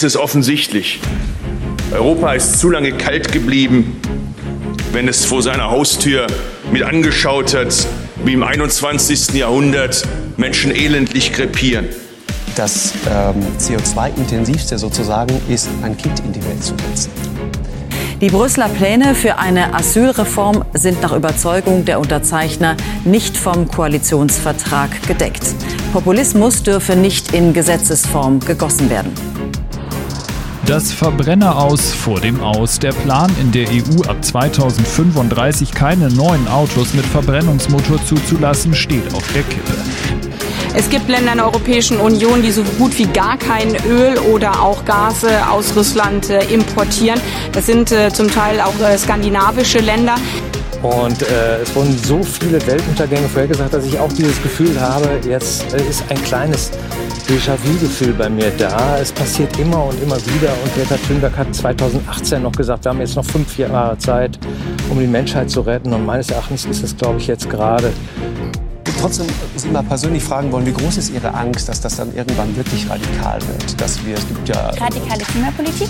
Es 0.00 0.04
ist 0.04 0.16
offensichtlich, 0.16 0.98
Europa 1.92 2.32
ist 2.32 2.58
zu 2.58 2.70
lange 2.70 2.92
kalt 2.92 3.32
geblieben, 3.32 4.00
wenn 4.92 5.06
es 5.08 5.26
vor 5.26 5.42
seiner 5.42 5.70
Haustür 5.70 6.26
mit 6.72 6.82
angeschaut 6.82 7.52
hat, 7.52 7.86
wie 8.24 8.32
im 8.32 8.42
21. 8.42 9.34
Jahrhundert 9.34 10.08
Menschen 10.38 10.74
elendlich 10.74 11.34
krepieren. 11.34 11.84
Das 12.56 12.94
ähm, 13.10 13.42
CO2-intensivste 13.58 14.78
sozusagen 14.78 15.38
ist, 15.50 15.68
ein 15.82 15.94
Kind 15.98 16.20
in 16.20 16.32
die 16.32 16.42
Welt 16.46 16.64
zu 16.64 16.72
setzen. 16.88 17.10
Die 18.22 18.30
Brüsseler 18.30 18.70
Pläne 18.70 19.14
für 19.14 19.36
eine 19.36 19.74
Asylreform 19.74 20.64
sind 20.72 21.02
nach 21.02 21.12
Überzeugung 21.12 21.84
der 21.84 22.00
Unterzeichner 22.00 22.74
nicht 23.04 23.36
vom 23.36 23.68
Koalitionsvertrag 23.68 25.06
gedeckt. 25.06 25.42
Populismus 25.92 26.62
dürfe 26.62 26.96
nicht 26.96 27.34
in 27.34 27.52
Gesetzesform 27.52 28.40
gegossen 28.40 28.88
werden. 28.88 29.12
Das 30.70 30.92
Verbrenner-Aus 30.92 31.92
vor 31.94 32.20
dem 32.20 32.40
Aus. 32.40 32.78
Der 32.78 32.92
Plan 32.92 33.28
in 33.40 33.50
der 33.50 33.66
EU 33.70 34.04
ab 34.06 34.24
2035 34.24 35.72
keine 35.72 36.08
neuen 36.10 36.46
Autos 36.46 36.94
mit 36.94 37.04
Verbrennungsmotor 37.06 37.98
zuzulassen, 38.04 38.72
steht 38.72 39.12
auf 39.12 39.24
der 39.32 39.42
Kippe. 39.42 39.72
Es 40.72 40.88
gibt 40.88 41.08
Länder 41.08 41.32
in 41.32 41.38
der 41.38 41.46
Europäischen 41.46 41.96
Union, 41.96 42.40
die 42.40 42.52
so 42.52 42.62
gut 42.78 42.96
wie 42.98 43.06
gar 43.06 43.36
kein 43.36 43.74
Öl 43.84 44.16
oder 44.32 44.62
auch 44.62 44.84
Gase 44.84 45.44
aus 45.50 45.74
Russland 45.74 46.30
äh, 46.30 46.44
importieren. 46.54 47.20
Das 47.50 47.66
sind 47.66 47.90
äh, 47.90 48.12
zum 48.12 48.30
Teil 48.30 48.60
auch 48.60 48.78
äh, 48.78 48.96
skandinavische 48.96 49.80
Länder. 49.80 50.14
Und 50.82 51.22
äh, 51.22 51.62
es 51.62 51.74
wurden 51.74 51.98
so 51.98 52.22
viele 52.22 52.64
Weltuntergänge 52.64 53.28
vorhergesagt, 53.28 53.74
dass 53.74 53.84
ich 53.84 53.98
auch 53.98 54.12
dieses 54.12 54.40
Gefühl 54.40 54.80
habe, 54.80 55.18
jetzt 55.28 55.72
ist 55.72 56.04
ein 56.10 56.22
kleines 56.22 56.70
Déjà-vu-Gefühl 57.30 58.12
bei 58.14 58.28
mir 58.28 58.50
da. 58.58 58.98
Es 58.98 59.12
passiert 59.12 59.56
immer 59.56 59.84
und 59.84 60.02
immer 60.02 60.16
wieder. 60.16 60.52
Und 60.64 60.74
Greta 60.74 60.96
Thunberg 61.06 61.36
hat 61.38 61.54
2018 61.54 62.42
noch 62.42 62.50
gesagt, 62.50 62.84
wir 62.84 62.90
haben 62.90 62.98
jetzt 62.98 63.14
noch 63.14 63.24
fünf 63.24 63.56
Jahre 63.56 63.96
Zeit, 63.98 64.36
um 64.88 64.98
die 64.98 65.06
Menschheit 65.06 65.48
zu 65.48 65.60
retten. 65.60 65.92
Und 65.92 66.04
meines 66.04 66.30
Erachtens 66.30 66.64
ist 66.64 66.82
es, 66.82 66.96
glaube 66.96 67.20
ich, 67.20 67.28
jetzt 67.28 67.48
gerade. 67.48 67.92
Trotzdem 69.00 69.28
Sie 69.54 69.68
mal 69.68 69.84
persönlich 69.84 70.24
fragen 70.24 70.50
wollen, 70.50 70.66
wie 70.66 70.72
groß 70.72 70.96
ist 70.96 71.14
Ihre 71.14 71.32
Angst, 71.32 71.68
dass 71.68 71.80
das 71.80 71.98
dann 71.98 72.12
irgendwann 72.16 72.54
wirklich 72.56 72.90
radikal 72.90 73.40
wird? 73.42 73.80
Dass 73.80 74.04
wir, 74.04 74.16
es 74.16 74.26
gibt 74.26 74.48
ja 74.48 74.66
Radikale 74.66 75.22
Klimapolitik? 75.22 75.88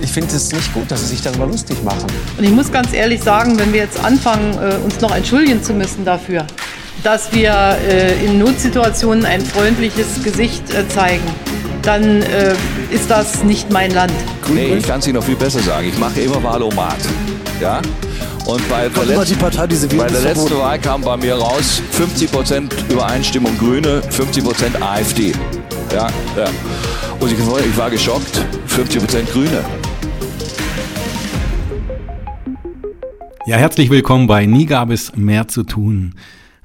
Ich 0.00 0.10
finde 0.10 0.34
es 0.34 0.50
nicht 0.52 0.72
gut, 0.72 0.90
dass 0.90 1.02
Sie 1.02 1.08
sich 1.08 1.22
darüber 1.22 1.46
lustig 1.46 1.76
machen. 1.84 2.06
Und 2.38 2.44
ich 2.44 2.50
muss 2.50 2.72
ganz 2.72 2.94
ehrlich 2.94 3.22
sagen, 3.22 3.58
wenn 3.58 3.74
wir 3.74 3.80
jetzt 3.80 4.02
anfangen, 4.02 4.54
äh, 4.54 4.76
uns 4.82 4.98
noch 5.02 5.14
entschuldigen 5.14 5.62
zu 5.62 5.74
müssen 5.74 6.06
dafür, 6.06 6.46
dass 7.02 7.32
wir 7.32 7.52
äh, 7.88 8.24
in 8.24 8.38
Notsituationen 8.38 9.24
ein 9.24 9.40
freundliches 9.40 10.22
Gesicht 10.22 10.72
äh, 10.74 10.86
zeigen, 10.88 11.24
dann 11.82 12.22
ist 12.90 13.10
das 13.10 13.42
nicht 13.42 13.70
mein 13.72 13.90
Land. 13.92 14.12
Nee, 14.52 14.74
ich 14.74 14.86
kann 14.86 15.00
es 15.00 15.06
Ihnen 15.06 15.16
noch 15.16 15.24
viel 15.24 15.36
besser 15.36 15.60
sagen. 15.60 15.88
Ich 15.88 15.98
mache 15.98 16.20
immer 16.20 16.42
Wahlomat. 16.42 16.98
Ja? 17.58 17.80
Und 18.44 18.68
bei 18.68 18.88
der, 18.88 19.04
letzten, 19.04 19.38
Partei, 19.38 19.66
bei 19.66 20.08
der 20.08 20.20
letzten 20.20 20.58
Wahl 20.58 20.78
kam 20.78 21.02
bei 21.02 21.16
mir 21.16 21.36
raus 21.36 21.80
50% 21.98 22.90
Übereinstimmung 22.90 23.56
Grüne, 23.56 24.02
50% 24.10 24.82
AfD. 24.82 25.32
Ja, 25.92 26.08
ja. 26.36 26.50
Und 27.18 27.32
ich, 27.32 27.38
ich 27.38 27.76
war 27.76 27.90
geschockt, 27.90 28.44
50% 28.68 29.30
Grüne. 29.32 29.64
Ja, 33.46 33.56
herzlich 33.56 33.90
willkommen 33.90 34.26
bei 34.26 34.46
Nie 34.46 34.66
gab 34.66 34.90
es 34.90 35.16
mehr 35.16 35.48
zu 35.48 35.62
tun. 35.62 36.14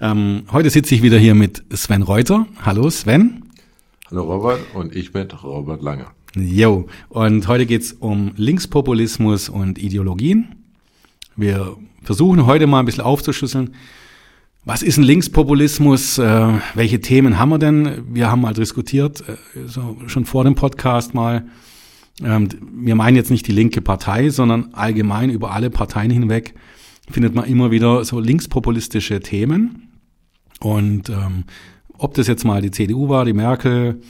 Ähm, 0.01 0.43
heute 0.51 0.69
sitze 0.69 0.93
ich 0.93 1.01
wieder 1.01 1.17
hier 1.17 1.35
mit 1.35 1.63
Sven 1.73 2.01
Reuter. 2.01 2.47
Hallo 2.63 2.89
Sven. 2.89 3.43
Hallo 4.09 4.23
Robert 4.23 4.59
und 4.73 4.93
ich 4.93 5.13
mit 5.13 5.41
Robert 5.43 5.81
Lange. 5.81 6.07
Jo, 6.35 6.87
und 7.07 7.47
heute 7.47 7.65
geht's 7.65 7.93
um 7.93 8.33
Linkspopulismus 8.35 9.47
und 9.47 9.77
Ideologien. 9.77 10.55
Wir 11.37 11.77
versuchen 12.03 12.45
heute 12.45 12.67
mal 12.67 12.79
ein 12.79 12.85
bisschen 12.85 13.05
aufzuschlüsseln, 13.05 13.73
was 14.65 14.81
ist 14.81 14.97
ein 14.97 15.03
Linkspopulismus? 15.03 16.17
Äh, 16.17 16.53
welche 16.73 16.99
Themen 16.99 17.37
haben 17.37 17.49
wir 17.49 17.59
denn? 17.59 18.03
Wir 18.11 18.31
haben 18.31 18.41
mal 18.41 18.53
diskutiert, 18.53 19.23
äh, 19.29 19.67
so 19.67 19.97
schon 20.07 20.25
vor 20.25 20.43
dem 20.43 20.55
Podcast 20.55 21.13
mal. 21.13 21.45
Ähm, 22.21 22.49
wir 22.73 22.95
meinen 22.95 23.15
jetzt 23.15 23.29
nicht 23.31 23.47
die 23.47 23.51
linke 23.51 23.81
Partei, 23.81 24.29
sondern 24.29 24.73
allgemein 24.73 25.29
über 25.29 25.51
alle 25.51 25.69
Parteien 25.69 26.09
hinweg 26.09 26.55
findet 27.09 27.35
man 27.35 27.45
immer 27.45 27.71
wieder 27.71 28.03
so 28.03 28.19
linkspopulistische 28.19 29.19
Themen. 29.19 29.84
Und 30.59 31.09
ähm, 31.09 31.43
ob 31.97 32.13
das 32.13 32.27
jetzt 32.27 32.45
mal 32.45 32.61
die 32.61 32.71
CDU 32.71 33.09
war, 33.09 33.25
die 33.25 33.33
Merkel, 33.33 34.01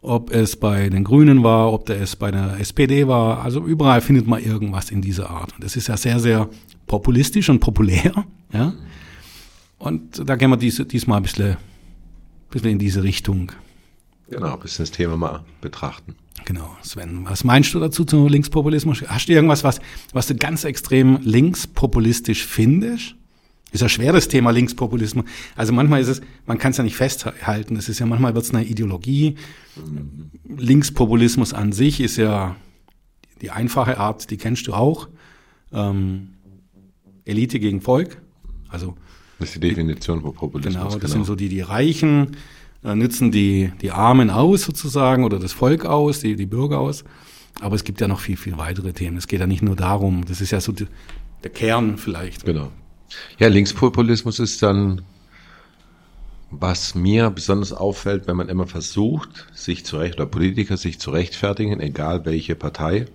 ob 0.00 0.30
es 0.30 0.56
bei 0.56 0.88
den 0.88 1.04
Grünen 1.04 1.42
war, 1.42 1.72
ob 1.72 1.90
es 1.90 2.16
bei 2.16 2.30
der 2.30 2.58
SPD 2.60 3.08
war, 3.08 3.42
also 3.42 3.64
überall 3.64 4.00
findet 4.00 4.26
man 4.26 4.42
irgendwas 4.42 4.90
in 4.90 5.02
dieser 5.02 5.30
Art. 5.30 5.52
Und 5.54 5.64
das 5.64 5.76
ist 5.76 5.88
ja 5.88 5.96
sehr, 5.96 6.20
sehr 6.20 6.48
populistisch 6.86 7.48
und 7.48 7.60
populär. 7.60 8.24
Ja. 8.52 8.72
Und 9.78 10.28
da 10.28 10.36
gehen 10.36 10.50
wir 10.50 10.56
dies, 10.56 10.82
diesmal 10.88 11.18
ein 11.18 11.22
bisschen, 11.22 11.50
ein 11.50 11.56
bisschen 12.50 12.70
in 12.70 12.78
diese 12.78 13.02
Richtung. 13.02 13.52
Genau, 14.30 14.54
ein 14.54 14.60
bisschen 14.60 14.84
das 14.84 14.90
Thema 14.90 15.16
mal 15.16 15.44
betrachten. 15.60 16.14
Genau, 16.44 16.76
Sven, 16.82 17.24
was 17.24 17.44
meinst 17.44 17.74
du 17.74 17.80
dazu 17.80 18.04
zu 18.04 18.28
Linkspopulismus? 18.28 19.02
Hast 19.06 19.28
du 19.28 19.32
irgendwas, 19.32 19.64
was, 19.64 19.80
was 20.12 20.26
du 20.26 20.34
ganz 20.34 20.64
extrem 20.64 21.18
linkspopulistisch 21.22 22.46
findest? 22.46 23.16
Ist 23.70 23.82
ja 23.82 23.88
schwer 23.88 24.12
das 24.12 24.28
Thema 24.28 24.50
Linkspopulismus. 24.50 25.24
Also 25.54 25.72
manchmal 25.72 26.00
ist 26.00 26.08
es, 26.08 26.22
man 26.46 26.58
kann 26.58 26.70
es 26.70 26.78
ja 26.78 26.84
nicht 26.84 26.96
festhalten. 26.96 27.76
Es 27.76 27.88
ist 27.88 27.98
ja 27.98 28.06
manchmal 28.06 28.34
wird 28.34 28.44
es 28.44 28.54
eine 28.54 28.64
Ideologie. 28.64 29.36
Linkspopulismus 30.56 31.52
an 31.52 31.72
sich 31.72 32.00
ist 32.00 32.16
ja 32.16 32.56
die 33.42 33.50
einfache 33.50 33.98
Art, 33.98 34.30
die 34.30 34.38
kennst 34.38 34.66
du 34.66 34.72
auch. 34.72 35.08
Ähm, 35.72 36.30
Elite 37.24 37.60
gegen 37.60 37.82
Volk. 37.82 38.22
Also 38.68 38.94
das 39.38 39.50
ist 39.50 39.56
die 39.56 39.68
Definition 39.68 40.22
von 40.22 40.34
Populismus. 40.34 40.74
Genau, 40.74 40.84
das 40.86 41.00
genau. 41.00 41.12
sind 41.12 41.24
so 41.24 41.36
die, 41.36 41.48
die 41.48 41.60
Reichen, 41.60 42.36
äh, 42.82 42.94
nützen 42.94 43.30
die, 43.30 43.72
die 43.82 43.90
Armen 43.90 44.30
aus 44.30 44.62
sozusagen 44.62 45.24
oder 45.24 45.38
das 45.38 45.52
Volk 45.52 45.84
aus, 45.84 46.20
die, 46.20 46.36
die 46.36 46.46
Bürger 46.46 46.80
aus. 46.80 47.04
Aber 47.60 47.74
es 47.74 47.84
gibt 47.84 48.00
ja 48.00 48.08
noch 48.08 48.20
viel, 48.20 48.36
viel 48.36 48.56
weitere 48.56 48.92
Themen. 48.92 49.16
Es 49.16 49.28
geht 49.28 49.40
ja 49.40 49.46
nicht 49.46 49.62
nur 49.62 49.76
darum, 49.76 50.24
das 50.24 50.40
ist 50.40 50.52
ja 50.52 50.60
so 50.60 50.72
die, 50.72 50.86
der 51.44 51.50
Kern 51.50 51.98
vielleicht. 51.98 52.44
Genau. 52.44 52.70
Ja, 53.38 53.48
Linkspopulismus 53.48 54.38
ist 54.38 54.62
dann, 54.62 55.02
was 56.50 56.94
mir 56.94 57.30
besonders 57.30 57.72
auffällt, 57.72 58.26
wenn 58.26 58.36
man 58.36 58.48
immer 58.48 58.66
versucht, 58.66 59.46
sich 59.52 59.84
zu 59.84 59.98
recht, 59.98 60.14
oder 60.14 60.26
Politiker 60.26 60.76
sich 60.76 60.98
zu 60.98 61.10
rechtfertigen, 61.10 61.80
egal 61.80 62.24
welche 62.24 62.54
Partei, 62.54 63.06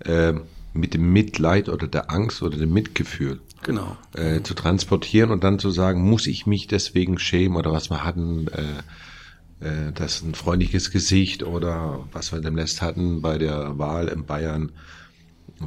äh, 0.00 0.34
mit 0.72 0.94
dem 0.94 1.12
Mitleid 1.12 1.68
oder 1.68 1.86
der 1.86 2.10
Angst 2.10 2.42
oder 2.42 2.58
dem 2.58 2.72
Mitgefühl 2.72 3.40
genau. 3.62 3.96
äh, 4.14 4.42
zu 4.42 4.54
transportieren 4.54 5.30
und 5.30 5.44
dann 5.44 5.58
zu 5.58 5.70
sagen, 5.70 6.02
muss 6.02 6.26
ich 6.26 6.46
mich 6.46 6.66
deswegen 6.66 7.18
schämen 7.18 7.56
oder 7.56 7.72
was 7.72 7.90
wir 7.90 8.04
hatten, 8.04 8.48
äh, 8.48 9.66
äh, 9.66 9.92
das 9.92 10.16
ist 10.16 10.24
ein 10.24 10.34
freundliches 10.34 10.90
Gesicht 10.90 11.42
oder 11.44 12.00
was 12.12 12.32
wir 12.32 12.40
demnächst 12.40 12.82
hatten 12.82 13.22
bei 13.22 13.38
der 13.38 13.78
Wahl 13.78 14.08
in 14.08 14.26
Bayern, 14.26 14.72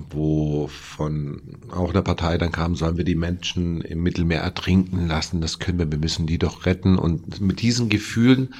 wo 0.09 0.67
von 0.67 1.41
auch 1.71 1.91
einer 1.91 2.01
Partei 2.01 2.37
dann 2.37 2.51
kam, 2.51 2.75
sollen 2.75 2.97
wir 2.97 3.05
die 3.05 3.15
Menschen 3.15 3.81
im 3.81 4.03
Mittelmeer 4.03 4.41
ertrinken 4.41 5.07
lassen, 5.07 5.41
das 5.41 5.59
können 5.59 5.79
wir, 5.79 5.91
wir 5.91 5.97
müssen 5.97 6.27
die 6.27 6.37
doch 6.37 6.65
retten 6.65 6.97
und 6.97 7.41
mit 7.41 7.61
diesen 7.61 7.89
Gefühlen 7.89 8.53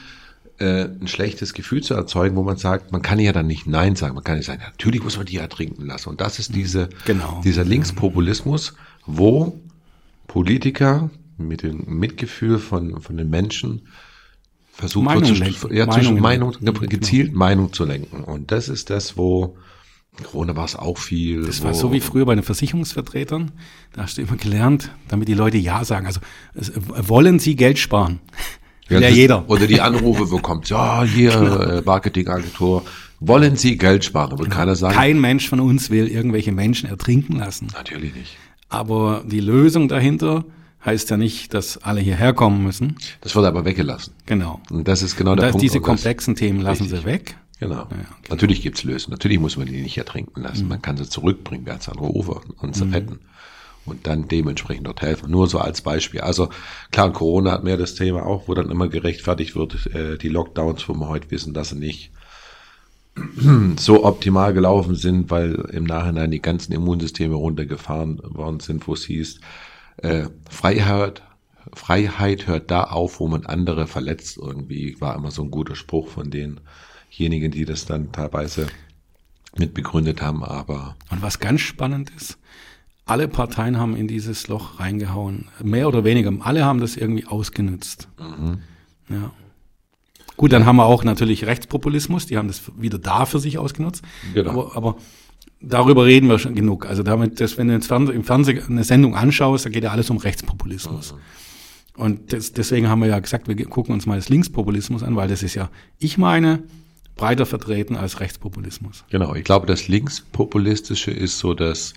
äh, 0.60 0.86
ein 0.86 1.08
schlechtes 1.08 1.54
Gefühl 1.54 1.84
zu 1.84 1.94
erzeugen, 1.94 2.36
wo 2.36 2.44
man 2.44 2.58
sagt, 2.58 2.92
man 2.92 3.02
kann 3.02 3.20
ja 3.20 3.32
dann 3.32 3.48
nicht 3.48 3.68
Nein 3.68 3.96
sagen, 3.96 4.16
man 4.16 4.24
kann 4.24 4.38
nicht 4.38 4.48
sagen, 4.48 4.62
natürlich 4.64 5.04
muss 5.04 5.18
man 5.18 5.26
die 5.26 5.38
ertrinken 5.38 5.86
lassen. 5.86 6.10
Und 6.10 6.22
das 6.22 6.40
ist 6.40 6.56
diese, 6.56 6.90
genau. 7.06 7.42
dieser 7.44 7.64
Linkspopulismus, 7.64 8.74
wo 9.06 9.60
Politiker 10.26 11.10
mit 11.38 11.62
dem 11.62 12.00
Mitgefühl 12.00 12.58
von, 12.58 13.02
von 13.02 13.18
den 13.18 13.30
Menschen 13.30 13.88
versucht 14.72 15.06
Meinung 15.06 15.36
zu, 15.36 15.72
ja, 15.72 15.86
Meinung 15.86 16.20
Meinung, 16.20 16.54
lenken. 16.60 16.90
gezielt 16.90 17.34
Meinung 17.34 17.74
zu 17.74 17.86
lenken. 17.86 18.24
Und 18.24 18.52
das 18.52 18.70
ist 18.70 18.90
das, 18.90 19.18
wo 19.18 19.58
Corona 20.24 20.56
war 20.56 20.66
es 20.66 20.76
auch 20.76 20.98
viel. 20.98 21.44
Das 21.46 21.64
war 21.64 21.74
so 21.74 21.92
wie 21.94 22.00
früher 22.02 22.26
bei 22.26 22.36
den 22.36 22.44
Versicherungsvertretern. 22.44 23.52
Da 23.94 24.04
hast 24.04 24.18
du 24.18 24.22
immer 24.22 24.36
gelernt, 24.36 24.92
damit 25.08 25.28
die 25.28 25.34
Leute 25.34 25.58
Ja 25.58 25.84
sagen. 25.86 26.06
Also 26.08 26.20
wollen 26.54 27.40
sie 27.40 27.56
Geld 27.56 27.80
sparen? 27.80 28.20
Will 28.88 29.02
ja, 29.02 29.08
das- 29.10 29.18
jeder. 29.18 29.50
Oder 29.50 29.68
die 29.68 29.82
Anrufe 29.82 30.26
bekommt, 30.26 30.70
ja, 30.70 31.04
hier, 31.04 31.34
äh, 31.34 31.82
Marketingagentur, 31.86 32.84
wollen 33.20 33.56
Sie 33.56 33.78
Geld 33.78 34.06
sparen? 34.06 34.38
Wird 34.38 34.52
keiner 34.52 34.76
sagen. 34.76 34.94
Kein 34.96 35.20
Mensch 35.20 35.50
von 35.50 35.60
uns 35.60 35.90
will 35.90 36.08
irgendwelche 36.08 36.52
Menschen 36.52 36.88
ertrinken 36.88 37.38
lassen. 37.38 37.68
Natürlich 37.74 38.14
nicht. 38.16 38.38
Aber 38.70 39.24
die 39.26 39.40
Lösung 39.40 39.88
dahinter 39.88 40.46
heißt 40.86 41.10
ja 41.10 41.18
nicht, 41.18 41.54
dass 41.54 41.78
alle 41.80 42.00
hierher 42.00 42.34
kommen 42.34 42.64
müssen. 42.64 42.96
Das 43.22 43.36
wird 43.36 43.46
aber 43.46 43.66
weggelassen. 43.66 44.14
Genau. 44.28 44.62
Und 44.70 44.88
das 44.88 45.02
ist 45.02 45.18
genau 45.18 45.32
Und 45.32 45.38
der 45.38 45.48
das, 45.48 45.52
Punkt. 45.54 45.64
diese 45.64 45.82
komplexen 45.82 46.36
Themen 46.36 46.62
lassen 46.62 46.84
Richtig. 46.84 47.00
sie 47.02 47.06
weg. 47.06 47.38
Genau. 47.60 47.76
Ja, 47.76 47.88
okay. 47.90 48.30
Natürlich 48.30 48.62
gibt's 48.62 48.84
Lösungen. 48.84 49.14
Natürlich 49.14 49.40
muss 49.40 49.58
man 49.58 49.68
die 49.68 49.82
nicht 49.82 49.98
ertrinken 49.98 50.42
lassen. 50.42 50.64
Mhm. 50.64 50.70
Man 50.70 50.82
kann 50.82 50.98
sie 50.98 51.10
zurückbringen, 51.10 51.66
wer 51.66 51.74
ans 51.74 51.90
andere 51.90 52.16
Ufer 52.16 52.42
und 52.60 52.76
sie 52.76 52.92
retten. 52.92 53.20
Und 53.86 54.06
dann 54.06 54.28
dementsprechend 54.28 54.86
dort 54.86 55.02
helfen. 55.02 55.32
Nur 55.32 55.48
so 55.48 55.60
als 55.60 55.82
Beispiel. 55.82 56.20
Also 56.20 56.50
klar, 56.92 57.14
Corona 57.14 57.54
hat 57.54 57.64
mehr 57.64 57.78
das 57.78 57.96
Thema 57.96 58.26
auch, 58.26 58.48
wo 58.48 58.54
dann 58.54 58.70
immer 58.70 58.90
gerechtfertigt 58.90 59.56
wird, 59.56 59.88
äh, 59.88 60.18
die 60.18 60.28
Lockdowns, 60.28 60.88
wo 60.90 60.94
wir 60.94 61.08
heute 61.08 61.32
wissen, 61.32 61.54
dass 61.54 61.70
sie 61.70 61.78
nicht 61.78 62.12
so 63.78 64.04
optimal 64.04 64.54
gelaufen 64.54 64.96
sind, 64.96 65.32
weil 65.32 65.54
im 65.72 65.86
Nachhinein 65.86 66.32
die 66.32 66.42
ganzen 66.42 66.74
Immunsysteme 66.74 67.36
runtergefahren 67.36 68.20
worden 68.24 68.60
sind, 68.60 68.88
wo 68.88 68.94
es 68.94 69.06
hieß, 69.06 69.40
äh, 69.98 70.28
Freiheit, 70.50 71.24
Freiheit 71.74 72.46
hört 72.46 72.70
da 72.70 72.84
auf, 72.84 73.20
wo 73.20 73.28
man 73.28 73.46
andere 73.46 73.88
verletzt 73.88 74.38
irgendwie, 74.38 75.00
war 75.00 75.16
immer 75.16 75.32
so 75.32 75.44
ein 75.44 75.52
guter 75.52 75.76
Spruch 75.76 76.10
von 76.10 76.30
denjenigen, 77.18 77.52
die 77.52 77.66
das 77.66 77.86
dann 77.86 78.12
teilweise 78.12 78.68
mit 79.58 79.74
begründet 79.74 80.22
haben, 80.22 80.44
aber. 80.44 80.96
Und 81.10 81.22
was 81.22 81.40
ganz 81.40 81.62
spannend 81.62 82.12
ist, 82.16 82.38
alle 83.06 83.28
Parteien 83.28 83.78
haben 83.78 83.96
in 83.96 84.08
dieses 84.08 84.48
Loch 84.48 84.80
reingehauen. 84.80 85.48
Mehr 85.64 85.88
oder 85.88 86.04
weniger. 86.04 86.32
Alle 86.42 86.66
haben 86.66 86.80
das 86.80 86.98
irgendwie 86.98 87.26
ausgenutzt. 87.26 88.10
Mhm. 88.20 88.60
Ja. 89.10 89.32
Gut, 90.36 90.52
dann 90.52 90.66
haben 90.66 90.76
wir 90.76 90.86
auch 90.86 91.04
natürlich 91.04 91.46
Rechtspopulismus, 91.46 92.28
die 92.28 92.38
haben 92.38 92.48
das 92.48 92.62
wieder 92.78 93.00
da 93.00 93.26
für 93.26 93.40
sich 93.40 93.58
ausgenutzt. 93.58 94.04
Genau. 94.36 94.52
Aber, 94.52 94.76
aber 94.76 94.98
darüber 95.62 96.06
reden 96.06 96.30
wir 96.30 96.38
schon 96.38 96.54
genug. 96.54 96.86
Also 96.86 97.02
damit, 97.02 97.40
dass, 97.40 97.58
wenn 97.58 97.70
du 97.70 98.12
im 98.12 98.24
Fernsehen 98.24 98.64
eine 98.70 98.84
Sendung 98.84 99.16
anschaust, 99.16 99.66
da 99.66 99.70
geht 99.70 99.84
ja 99.84 99.92
alles 99.92 100.10
um 100.12 100.18
Rechtspopulismus. 100.18 101.14
Mhm. 101.14 101.18
Und 102.04 102.34
das, 102.34 102.54
deswegen 102.54 102.90
haben 102.90 103.02
wir 103.02 103.08
ja 103.08 103.18
gesagt, 103.18 103.48
wir 103.48 103.56
gucken 103.66 103.94
uns 103.94 104.06
mal 104.06 104.18
das 104.18 104.30
Linkspopulismus 104.30 105.02
an, 105.02 105.16
weil 105.16 105.28
das 105.28 105.42
ist 105.42 105.56
ja, 105.56 105.70
ich 105.98 106.20
meine, 106.20 106.62
breiter 107.18 107.46
vertreten 107.46 107.96
als 107.96 108.20
Rechtspopulismus. 108.20 109.04
Genau, 109.10 109.36
ich 109.36 109.44
glaube, 109.44 109.66
das 109.66 109.88
Linkspopulistische 109.88 111.12
ist 111.12 111.40
so 111.40 111.54
das, 111.54 111.94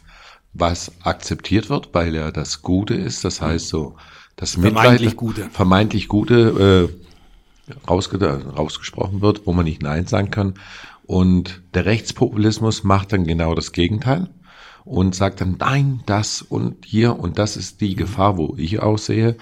was 0.52 0.92
akzeptiert 1.02 1.70
wird, 1.70 1.90
weil 1.92 2.14
ja 2.14 2.30
das 2.30 2.62
Gute 2.62 2.94
ist. 2.94 3.24
Das 3.24 3.40
heißt 3.40 3.68
so, 3.68 3.96
das 4.36 4.52
vermeintlich 4.52 5.16
Gute, 5.16 5.48
vermeintlich 5.50 6.08
Gute 6.08 6.90
äh, 7.68 7.80
rausge 7.88 8.18
rausgesprochen 8.56 9.20
wird, 9.20 9.46
wo 9.46 9.52
man 9.52 9.64
nicht 9.64 9.82
Nein 9.82 10.06
sagen 10.06 10.30
kann. 10.30 10.54
Und 11.04 11.62
der 11.74 11.86
Rechtspopulismus 11.86 12.84
macht 12.84 13.12
dann 13.12 13.24
genau 13.24 13.54
das 13.54 13.72
Gegenteil 13.72 14.28
und 14.84 15.14
sagt 15.14 15.40
dann 15.40 15.56
Nein, 15.58 16.02
das 16.06 16.42
und 16.42 16.84
hier 16.84 17.18
und 17.18 17.38
das 17.38 17.56
ist 17.56 17.80
die 17.80 17.94
Gefahr, 17.94 18.36
wo 18.36 18.54
ich 18.56 18.80
aussehe. 18.80 19.36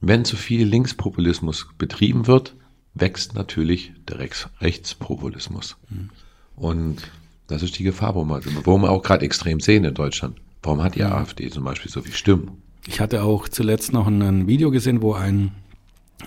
Wenn 0.00 0.24
zu 0.24 0.36
viel 0.36 0.66
Linkspopulismus 0.66 1.68
betrieben 1.78 2.26
wird, 2.26 2.56
wächst 2.94 3.34
natürlich 3.34 3.92
der 4.08 4.18
Rechts 4.18 4.48
Rechtspopulismus. 4.60 5.76
Mhm. 5.88 6.10
Und 6.56 7.10
das 7.46 7.62
ist 7.62 7.78
die 7.78 7.84
Gefahr, 7.84 8.14
wo 8.14 8.24
wir, 8.24 8.40
wo 8.64 8.78
wir 8.78 8.90
auch 8.90 9.02
gerade 9.02 9.24
extrem 9.24 9.60
sehen 9.60 9.84
in 9.84 9.94
Deutschland. 9.94 10.36
Warum 10.62 10.82
hat 10.82 10.94
die 10.94 11.02
mhm. 11.02 11.12
AfD 11.12 11.50
zum 11.50 11.64
Beispiel 11.64 11.90
so 11.90 12.02
viel 12.02 12.14
Stimmen? 12.14 12.62
Ich 12.86 13.00
hatte 13.00 13.22
auch 13.22 13.48
zuletzt 13.48 13.92
noch 13.92 14.06
ein 14.06 14.46
Video 14.46 14.70
gesehen, 14.70 15.02
wo 15.02 15.14
ein 15.14 15.52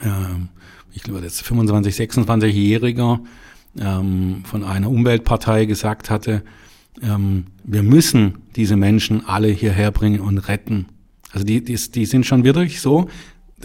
äh, 0.02 0.08
ich 0.96 1.04
glaube, 1.04 1.20
jetzt 1.20 1.42
25, 1.42 1.94
26-Jähriger 1.94 3.20
ähm, 3.80 4.44
von 4.46 4.64
einer 4.64 4.90
Umweltpartei 4.90 5.66
gesagt 5.66 6.10
hatte, 6.10 6.44
ähm, 7.02 7.48
wir 7.66 7.84
müssen 7.84 8.38
diese 8.56 8.78
Menschen 8.78 9.26
alle 9.28 9.50
hierher 9.50 9.92
bringen 9.92 10.22
und 10.22 10.38
retten. 10.48 10.88
Also 11.32 11.46
die, 11.46 11.64
die, 11.64 11.76
die 11.76 12.06
sind 12.06 12.26
schon 12.26 12.46
wirklich 12.46 12.80
so, 12.80 13.10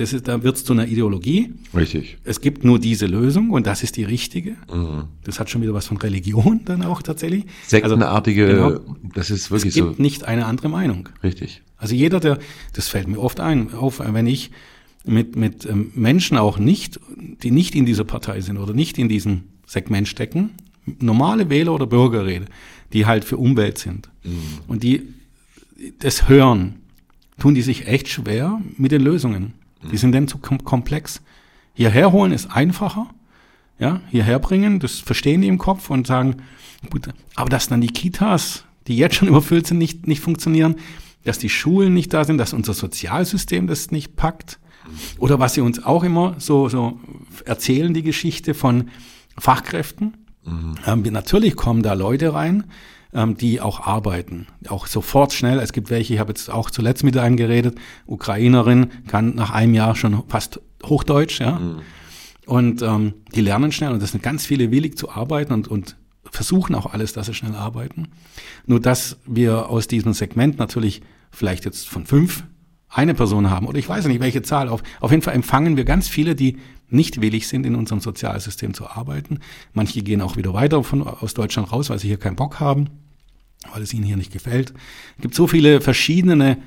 das 0.00 0.14
ist, 0.14 0.29
da 0.29 0.43
wird 0.43 0.56
es 0.56 0.64
zu 0.64 0.73
einer 0.73 0.88
Ideologie. 0.88 1.52
Richtig. 1.76 2.17
Es 2.25 2.41
gibt 2.41 2.64
nur 2.64 2.79
diese 2.79 3.05
Lösung 3.05 3.50
und 3.50 3.67
das 3.67 3.82
ist 3.82 3.99
die 3.99 4.05
richtige. 4.05 4.52
Mhm. 4.73 5.05
Das 5.25 5.38
hat 5.38 5.50
schon 5.50 5.61
wieder 5.61 5.75
was 5.75 5.87
von 5.87 5.99
Religion 5.99 6.62
dann 6.64 6.82
auch 6.82 7.02
tatsächlich. 7.02 7.44
Sektenartige, 7.67 8.47
also, 8.47 8.81
genau, 8.81 8.97
das 9.14 9.29
ist 9.29 9.50
wirklich 9.50 9.75
so. 9.75 9.81
Es 9.81 9.87
gibt 9.87 9.97
so. 9.99 10.02
nicht 10.02 10.25
eine 10.25 10.47
andere 10.47 10.70
Meinung. 10.70 11.11
Richtig. 11.23 11.61
Also 11.76 11.94
jeder, 11.94 12.19
der, 12.19 12.38
das 12.73 12.88
fällt 12.88 13.08
mir 13.08 13.19
oft 13.19 13.41
ein, 13.41 13.75
auf, 13.75 14.00
wenn 14.00 14.26
ich 14.26 14.52
mit, 15.05 15.37
mit 15.37 15.67
ähm, 15.67 15.91
Menschen 15.94 16.38
auch 16.38 16.58
nicht, 16.58 16.99
die 17.43 17.50
nicht 17.50 17.75
in 17.75 17.85
dieser 17.85 18.05
Partei 18.05 18.41
sind 18.41 18.56
oder 18.56 18.73
nicht 18.73 18.97
in 18.97 19.11
diesem 19.11 19.43
Segment 19.67 20.08
stecken, 20.08 20.52
normale 20.99 21.50
Wähler 21.50 21.75
oder 21.75 21.87
Bürger 21.87 22.25
rede, 22.25 22.47
die 22.94 23.05
halt 23.05 23.25
für 23.25 23.37
Umwelt 23.37 23.76
sind. 23.76 24.08
Mhm. 24.25 24.38
Und 24.67 24.82
die 24.82 25.12
das 25.99 26.26
hören, 26.26 26.76
tun 27.38 27.55
die 27.55 27.62
sich 27.62 27.87
echt 27.87 28.08
schwer 28.08 28.62
mit 28.79 28.93
den 28.93 29.02
Lösungen. 29.02 29.60
Die 29.91 29.97
sind 29.97 30.12
dann 30.12 30.29
zu 30.29 30.38
kom 30.38 30.62
komplex. 30.65 31.23
Hierher 31.75 32.12
holen 32.12 32.32
ist 32.32 32.50
einfacher, 32.50 33.09
ja, 33.79 34.00
hierher 34.11 34.38
bringen, 34.38 34.81
das 34.81 34.99
verstehen 34.99 35.41
die 35.41 35.49
im 35.49 35.59
Kopf 35.59 35.88
und 35.88 36.06
sagen, 36.06 36.37
gut, 36.91 37.09
aber 37.35 37.49
dass 37.49 37.69
dann 37.69 37.81
die 37.81 37.88
Kitas, 37.88 38.65
die 38.87 38.97
jetzt 38.97 39.15
schon 39.15 39.29
überfüllt 39.29 39.67
sind, 39.67 39.79
nicht, 39.79 40.06
nicht 40.06 40.21
funktionieren, 40.21 40.77
dass 41.25 41.38
die 41.38 41.49
Schulen 41.49 41.94
nicht 41.94 42.12
da 42.12 42.25
sind, 42.25 42.38
dass 42.38 42.53
unser 42.53 42.75
Sozialsystem 42.75 43.67
das 43.67 43.91
nicht 43.91 44.17
packt, 44.17 44.59
oder 45.19 45.38
was 45.38 45.55
sie 45.55 45.61
uns 45.61 45.85
auch 45.85 46.03
immer 46.03 46.35
so, 46.38 46.69
so 46.69 46.99
erzählen, 47.44 47.94
die 47.94 48.03
Geschichte 48.03 48.55
von 48.55 48.91
Fachkräften. 49.38 50.17
Mhm. 50.44 50.75
Ähm, 50.87 51.03
natürlich 51.11 51.56
kommen 51.56 51.83
da 51.83 51.93
Leute 51.93 52.35
rein, 52.35 52.65
ähm, 53.12 53.37
die 53.37 53.61
auch 53.61 53.81
arbeiten, 53.81 54.47
auch 54.69 54.87
sofort 54.87 55.33
schnell. 55.33 55.59
Es 55.59 55.73
gibt 55.73 55.91
welche, 55.91 56.15
ich 56.15 56.21
habe 56.21 56.31
jetzt 56.31 56.51
auch 56.51 56.71
zuletzt 56.71 57.05
mit 57.05 57.17
einem 57.17 57.37
geredet, 57.37 57.77
Ukrainerin 58.07 58.91
kann 59.07 59.35
nach 59.35 59.51
einem 59.51 59.75
Jahr 59.75 59.97
schon 59.97 60.23
fast 60.29 60.61
Hochdeutsch, 60.85 61.41
ja. 61.41 61.59
Mhm. 61.59 61.81
Und 62.47 62.83
ähm, 62.83 63.15
die 63.35 63.43
lernen 63.43 63.71
schnell 63.71 63.93
und 63.93 64.03
das 64.03 64.12
sind 64.12 64.23
ganz 64.23 64.45
viele 64.47 64.71
willig 64.71 64.97
zu 64.97 65.11
arbeiten 65.11 65.53
und, 65.53 65.69
und 65.69 65.97
versuchen 66.25 66.75
auch 66.75 66.93
alles, 66.93 67.12
dass 67.12 67.27
sie 67.27 67.35
schnell 67.35 67.55
arbeiten. 67.55 68.09
Nur 68.67 68.81
dass 68.81 69.19
wir 69.27 69.69
aus 69.69 69.87
diesem 69.87 70.15
Segment 70.15 70.59
natürlich 70.59 71.03
vielleicht 71.31 71.65
jetzt 71.65 71.89
von 71.89 72.07
fünf 72.07 72.45
eine 72.91 73.15
Person 73.15 73.51
haben 73.51 73.67
oder 73.67 73.79
ich 73.79 73.89
weiß 73.89 74.07
nicht 74.07 74.21
welche 74.21 74.43
Zahl. 74.43 74.69
Auf, 74.69 74.83
auf 75.01 75.11
jeden 75.11 75.23
Fall 75.23 75.35
empfangen 75.35 75.77
wir 75.77 75.85
ganz 75.85 76.09
viele, 76.09 76.35
die 76.35 76.59
nicht 76.89 77.21
willig 77.21 77.47
sind, 77.47 77.65
in 77.65 77.77
unserem 77.77 78.01
Sozialsystem 78.01 78.75
zu 78.75 78.89
arbeiten. 78.89 79.39
Manche 79.73 80.03
gehen 80.03 80.21
auch 80.21 80.37
wieder 80.37 80.53
weiter 80.53 80.83
von, 80.83 81.07
aus 81.07 81.35
Deutschland 81.35 81.71
raus, 81.73 81.89
weil 81.89 82.01
sie 82.01 82.09
hier 82.09 82.19
keinen 82.19 82.37
Bock 82.37 82.59
haben, 82.59 82.91
weil 83.73 83.83
es 83.83 83.95
ihnen 83.95 84.05
hier 84.05 84.17
nicht 84.17 84.33
gefällt. 84.33 84.75
Es 85.17 85.23
gibt 85.23 85.35
so 85.35 85.47
viele 85.47 85.81
verschiedene 85.81 86.59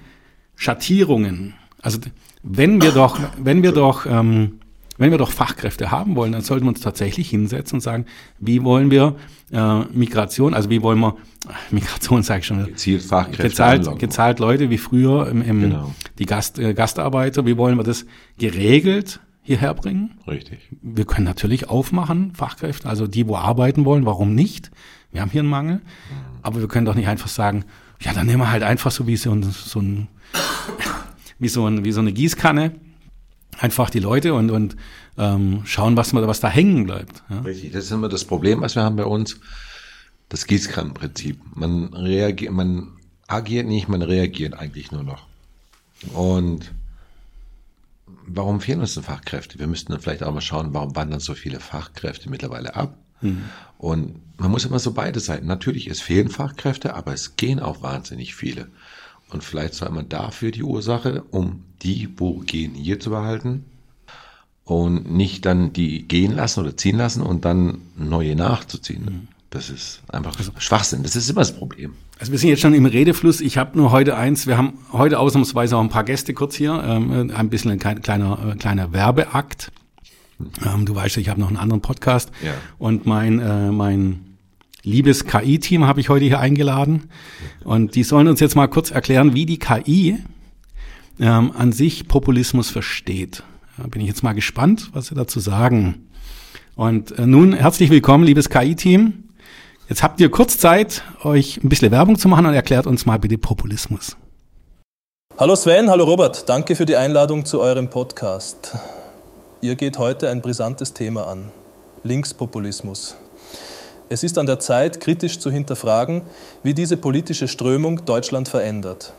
Schattierungen. 0.56 1.56
Also 1.82 2.00
wenn 2.42 2.82
wir 2.82 2.92
doch, 2.92 3.20
wenn 3.38 3.62
wir 3.62 3.74
doch 3.74 4.06
ähm, 4.06 4.60
wenn 4.98 5.12
wir 5.12 5.18
doch 5.18 5.32
Fachkräfte 5.32 5.92
haben 5.92 6.16
wollen, 6.16 6.32
dann 6.32 6.42
sollten 6.42 6.66
wir 6.66 6.70
uns 6.70 6.82
tatsächlich 6.82 7.30
hinsetzen 7.30 7.78
und 7.78 7.82
sagen, 7.82 8.06
wie 8.40 8.64
wollen 8.64 8.92
wir 8.92 9.16
äh, 9.52 9.80
Migration, 9.92 10.54
also 10.54 10.70
wie 10.70 10.82
wollen 10.82 11.00
wir, 11.00 11.16
Migration 11.72 12.24
sage 12.24 12.42
ich 12.42 12.46
schon, 12.46 12.66
gezielt 12.66 13.02
Fachkräfte 13.02 13.44
gezahlt, 13.44 14.00
gezahlt 14.00 14.40
Leute 14.40 14.70
wie 14.70 14.78
früher, 14.78 15.28
im, 15.28 15.42
im, 15.42 15.62
genau. 15.62 15.94
die 16.20 16.26
Gast, 16.26 16.60
äh, 16.60 16.74
Gastarbeiter, 16.74 17.46
wie 17.46 17.58
wollen 17.58 17.78
wir 17.78 17.84
das 17.84 18.06
geregelt 18.38 19.20
hierher 19.42 19.74
bringen? 19.74 20.12
Richtig. 20.28 20.60
Wir 20.82 21.06
können 21.06 21.26
natürlich 21.26 21.70
aufmachen, 21.70 22.34
Fachkräfte, 22.34 22.88
also 22.88 23.08
die, 23.08 23.28
wo 23.28 23.36
arbeiten 23.36 23.86
wollen, 23.86 24.06
warum 24.06 24.36
nicht? 24.36 24.72
Wir 25.12 25.22
haben 25.22 25.32
hier 25.32 25.42
einen 25.42 25.50
Mangel, 25.50 25.82
aber 26.42 26.60
wir 26.60 26.68
können 26.68 26.86
doch 26.86 26.96
nicht 26.96 27.08
einfach 27.08 27.28
sagen, 27.28 27.66
ja, 28.00 28.14
dann 28.14 28.26
nehmen 28.26 28.42
wir 28.42 28.52
halt 28.52 28.64
einfach 28.64 28.92
so 28.92 29.08
wie 29.08 29.16
so 29.16 29.32
ein, 29.32 29.44
so 29.44 29.80
ein 29.80 30.08
wie 31.40 31.50
so, 31.50 31.66
ein, 31.68 31.86
wie 31.86 31.92
so 31.92 32.00
eine 32.00 32.14
Gießkanne 32.14 32.74
einfach 33.60 33.90
die 33.90 34.00
Leute 34.00 34.34
und, 34.34 34.50
und 34.52 34.76
ähm, 35.18 35.62
schauen, 35.66 35.98
was, 35.98 36.14
was 36.14 36.40
da 36.40 36.50
hängen 36.50 36.86
bleibt. 36.86 37.24
Ja? 37.30 37.42
Richtig, 37.42 37.72
das 37.72 37.86
ist 37.86 37.92
immer 37.92 38.10
das 38.10 38.26
Problem, 38.26 38.62
was 38.62 38.76
wir 38.76 38.84
haben 38.84 38.96
bei 38.96 39.06
uns. 39.06 39.40
Das 40.30 40.48
Gießkannenprinzip. 40.48 41.40
Man 41.56 41.94
reagiert, 41.94 42.52
man 42.52 42.94
agiert 43.28 43.68
nicht, 43.68 43.88
man 43.88 44.02
reagiert 44.02 44.54
eigentlich 44.56 44.92
nur 44.92 45.04
noch. 45.04 45.28
Und 46.14 46.72
warum 48.26 48.62
fehlen 48.62 48.80
uns 48.82 48.96
denn 48.96 49.04
Fachkräfte? 49.04 49.60
Wir 49.60 49.68
müssten 49.68 49.92
dann 49.92 50.02
vielleicht 50.02 50.24
auch 50.24 50.34
mal 50.34 50.42
schauen, 50.42 50.74
warum 50.74 50.96
wandern 50.96 51.20
so 51.20 51.34
viele 51.34 51.60
Fachkräfte 51.60 52.30
mittlerweile 52.30 52.76
ab? 52.76 52.98
Mhm. 53.22 53.44
Und 53.78 54.20
man 54.38 54.52
muss 54.52 54.66
immer 54.66 54.80
so 54.80 54.94
beide 54.94 55.20
Seiten. 55.20 55.46
Natürlich, 55.46 55.88
es 55.88 56.02
fehlen 56.02 56.30
Fachkräfte, 56.30 56.96
aber 56.96 57.14
es 57.14 57.36
gehen 57.36 57.60
auch 57.60 57.82
wahnsinnig 57.82 58.36
viele. 58.36 58.68
Und 59.34 59.44
vielleicht 59.44 59.74
soll 59.74 59.90
man 59.90 60.08
dafür 60.10 60.52
die 60.52 60.64
Ursache, 60.64 61.24
um 61.32 61.64
die, 61.82 62.10
wo 62.18 62.36
gehen, 62.40 62.74
hier 62.76 63.00
zu 63.00 63.10
behalten 63.10 63.66
und 64.64 65.12
nicht 65.12 65.46
dann 65.46 65.74
die 65.74 66.08
gehen 66.08 66.36
lassen 66.36 66.62
oder 66.62 66.78
ziehen 66.78 66.98
lassen 66.98 67.22
und 67.22 67.44
dann 67.44 67.80
neue 67.98 68.36
nachzuziehen. 68.36 69.06
Mhm. 69.06 69.28
Das 69.50 69.70
ist 69.70 70.02
einfach 70.08 70.38
also, 70.38 70.52
Schwachsinn. 70.58 71.04
Das 71.04 71.16
ist 71.16 71.30
immer 71.30 71.42
das 71.42 71.56
Problem. 71.56 71.94
Also 72.20 72.32
wir 72.32 72.40
sind 72.40 72.50
jetzt 72.50 72.62
schon 72.62 72.74
im 72.74 72.86
Redefluss. 72.86 73.40
Ich 73.40 73.58
habe 73.58 73.78
nur 73.78 73.92
heute 73.92 74.16
eins. 74.16 74.48
Wir 74.48 74.58
haben 74.58 74.80
heute 74.92 75.20
ausnahmsweise 75.20 75.78
auch 75.78 75.82
ein 75.82 75.90
paar 75.90 76.04
Gäste 76.04 76.34
kurz 76.34 76.56
hier. 76.56 76.82
Ähm, 76.84 77.32
ein 77.36 77.50
bisschen 77.50 77.70
ein 77.70 77.80
kleiner, 77.80 78.54
äh, 78.54 78.56
kleiner 78.56 78.94
Werbeakt. 78.94 79.72
Mhm. 80.40 80.48
Ähm, 80.66 80.86
du 80.86 80.96
weißt, 80.96 81.18
ich 81.18 81.30
habe 81.30 81.40
noch 81.40 81.50
einen 81.50 81.58
anderen 81.58 81.82
Podcast. 81.82 82.32
Ja. 82.44 82.54
Und 82.80 83.06
mein, 83.06 83.40
äh, 83.40 83.72
mein 83.72 84.33
liebes 84.84 85.26
KI-Team 85.26 85.86
habe 85.88 86.00
ich 86.00 86.10
heute 86.10 86.26
hier 86.26 86.40
eingeladen. 86.40 87.10
Und 87.64 87.96
die 87.96 88.04
sollen 88.04 88.28
uns 88.28 88.40
jetzt 88.40 88.56
mal 88.56 88.68
kurz 88.68 88.92
erklären, 88.92 89.34
wie 89.34 89.46
die 89.46 89.60
KI 89.60 90.20
ähm, 91.20 91.52
an 91.58 91.72
sich 91.72 92.08
Populismus 92.08 92.70
versteht. 92.70 93.44
Da 93.78 93.88
bin 93.88 94.02
ich 94.02 94.08
jetzt 94.08 94.24
mal 94.24 94.34
gespannt, 94.34 94.90
was 94.94 95.08
sie 95.08 95.16
dazu 95.16 95.40
sagen. 95.40 96.08
Und 96.76 97.18
äh, 97.18 97.26
nun 97.26 97.54
herzlich 97.54 97.90
willkommen, 97.90 98.24
liebes 98.24 98.50
KI-Team. 98.50 99.24
Jetzt 99.90 100.04
habt 100.04 100.20
ihr 100.20 100.30
kurz 100.30 100.58
Zeit, 100.58 101.04
euch 101.24 101.64
ein 101.64 101.70
bisschen 101.70 101.92
Werbung 101.92 102.18
zu 102.18 102.28
machen 102.28 102.46
und 102.46 102.54
erklärt 102.54 102.88
uns 102.88 103.06
mal 103.06 103.20
bitte 103.20 103.38
Populismus. 103.38 104.16
Hallo 105.38 105.56
Sven, 105.56 105.90
hallo 105.90 106.04
Robert, 106.06 106.48
danke 106.48 106.76
für 106.76 106.86
die 106.86 106.96
Einladung 106.96 107.44
zu 107.46 107.60
eurem 107.60 107.90
Podcast. 107.90 108.78
Ihr 109.62 109.76
geht 109.76 109.98
heute 109.98 110.30
ein 110.30 110.42
brisantes 110.42 110.94
Thema 110.94 111.28
an, 111.28 111.52
Linkspopulismus. 112.04 113.18
Es 114.10 114.24
ist 114.24 114.38
an 114.38 114.46
der 114.46 114.60
Zeit, 114.60 115.00
kritisch 115.00 115.40
zu 115.40 115.50
hinterfragen, 115.50 116.22
wie 116.62 116.74
diese 116.74 116.98
politische 116.98 117.48
Strömung 117.48 118.06
Deutschland 118.06 118.48
verändert. 118.48 119.14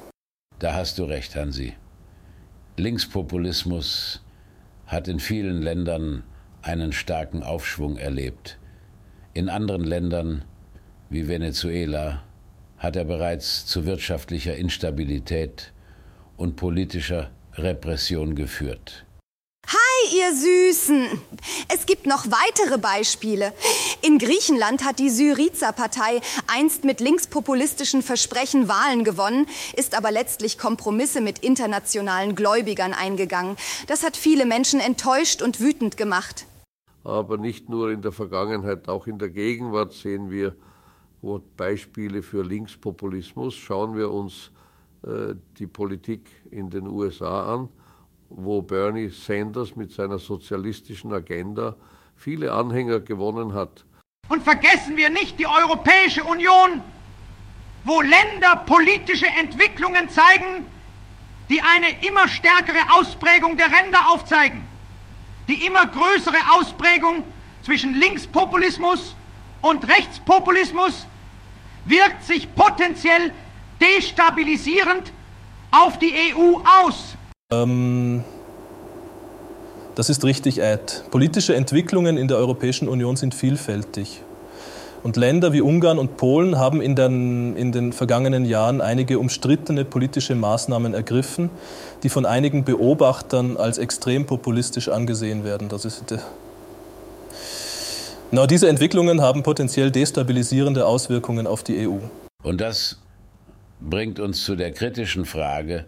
Da 0.58 0.74
hast 0.74 0.98
du 0.98 1.04
recht, 1.04 1.34
Hansi. 1.34 1.74
Linkspopulismus 2.76 4.22
hat 4.86 5.08
in 5.08 5.20
vielen 5.20 5.62
Ländern 5.62 6.22
einen 6.62 6.92
starken 6.92 7.42
Aufschwung 7.42 7.96
erlebt. 7.96 8.58
In 9.32 9.48
anderen 9.48 9.84
Ländern 9.84 10.44
wie 11.10 11.28
Venezuela 11.28 12.22
hat 12.78 12.96
er 12.96 13.04
bereits 13.04 13.66
zu 13.66 13.86
wirtschaftlicher 13.86 14.56
Instabilität 14.56 15.72
und 16.36 16.56
politischer 16.56 17.30
Repression 17.54 18.34
geführt. 18.34 19.04
Ihr 20.24 20.34
Süßen! 20.34 21.06
Es 21.68 21.86
gibt 21.86 22.06
noch 22.06 22.26
weitere 22.26 22.78
Beispiele. 22.78 23.52
In 24.02 24.18
Griechenland 24.18 24.84
hat 24.84 24.98
die 24.98 25.10
Syriza-Partei 25.10 26.20
einst 26.46 26.84
mit 26.84 27.00
linkspopulistischen 27.00 28.02
Versprechen 28.02 28.68
Wahlen 28.68 29.04
gewonnen, 29.04 29.46
ist 29.76 29.96
aber 29.96 30.10
letztlich 30.10 30.56
Kompromisse 30.56 31.20
mit 31.20 31.40
internationalen 31.40 32.34
Gläubigern 32.34 32.94
eingegangen. 32.94 33.56
Das 33.86 34.02
hat 34.04 34.16
viele 34.16 34.46
Menschen 34.46 34.80
enttäuscht 34.80 35.42
und 35.42 35.60
wütend 35.60 35.96
gemacht. 35.96 36.46
Aber 37.02 37.36
nicht 37.36 37.68
nur 37.68 37.90
in 37.90 38.00
der 38.00 38.12
Vergangenheit, 38.12 38.88
auch 38.88 39.06
in 39.06 39.18
der 39.18 39.30
Gegenwart 39.30 39.92
sehen 39.92 40.30
wir 40.30 40.54
Beispiele 41.56 42.22
für 42.22 42.42
Linkspopulismus. 42.42 43.54
Schauen 43.54 43.96
wir 43.96 44.10
uns 44.10 44.52
äh, 45.02 45.34
die 45.58 45.66
Politik 45.66 46.28
in 46.50 46.70
den 46.70 46.86
USA 46.86 47.54
an 47.54 47.68
wo 48.36 48.62
Bernie 48.62 49.08
Sanders 49.08 49.76
mit 49.76 49.92
seiner 49.92 50.18
sozialistischen 50.18 51.12
Agenda 51.12 51.76
viele 52.16 52.52
Anhänger 52.52 53.00
gewonnen 53.00 53.54
hat. 53.54 53.84
Und 54.28 54.42
vergessen 54.42 54.96
wir 54.96 55.10
nicht 55.10 55.38
die 55.38 55.46
Europäische 55.46 56.24
Union, 56.24 56.82
wo 57.84 58.00
Länder 58.00 58.56
politische 58.66 59.26
Entwicklungen 59.26 60.08
zeigen, 60.08 60.66
die 61.50 61.60
eine 61.60 62.06
immer 62.06 62.26
stärkere 62.28 62.80
Ausprägung 62.98 63.56
der 63.56 63.66
Ränder 63.66 64.10
aufzeigen, 64.10 64.62
die 65.48 65.66
immer 65.66 65.86
größere 65.86 66.38
Ausprägung 66.58 67.22
zwischen 67.62 67.94
Linkspopulismus 67.94 69.14
und 69.60 69.86
Rechtspopulismus 69.86 71.06
wirkt 71.84 72.24
sich 72.24 72.52
potenziell 72.54 73.32
destabilisierend 73.80 75.12
auf 75.70 75.98
die 75.98 76.14
EU 76.34 76.60
aus. 76.82 77.16
Ähm, 77.52 78.24
das 79.94 80.10
ist 80.10 80.24
richtig, 80.24 80.60
Ed. 80.60 81.04
Politische 81.10 81.54
Entwicklungen 81.54 82.16
in 82.16 82.28
der 82.28 82.36
Europäischen 82.36 82.88
Union 82.88 83.16
sind 83.16 83.34
vielfältig. 83.34 84.22
Und 85.02 85.16
Länder 85.16 85.52
wie 85.52 85.60
Ungarn 85.60 85.98
und 85.98 86.16
Polen 86.16 86.58
haben 86.58 86.80
in 86.80 86.96
den, 86.96 87.56
in 87.56 87.72
den 87.72 87.92
vergangenen 87.92 88.46
Jahren 88.46 88.80
einige 88.80 89.18
umstrittene 89.18 89.84
politische 89.84 90.34
Maßnahmen 90.34 90.94
ergriffen, 90.94 91.50
die 92.02 92.08
von 92.08 92.24
einigen 92.24 92.64
Beobachtern 92.64 93.58
als 93.58 93.76
extrem 93.76 94.24
populistisch 94.24 94.88
angesehen 94.88 95.44
werden. 95.44 95.68
Das 95.68 95.84
ist 95.84 96.10
de 96.10 96.18
Genau 98.30 98.46
diese 98.46 98.68
Entwicklungen 98.68 99.20
haben 99.20 99.44
potenziell 99.44 99.92
destabilisierende 99.92 100.86
Auswirkungen 100.86 101.46
auf 101.46 101.62
die 101.62 101.86
EU. 101.86 101.98
Und 102.42 102.60
das 102.60 102.98
bringt 103.80 104.18
uns 104.18 104.44
zu 104.44 104.56
der 104.56 104.72
kritischen 104.72 105.24
Frage, 105.24 105.84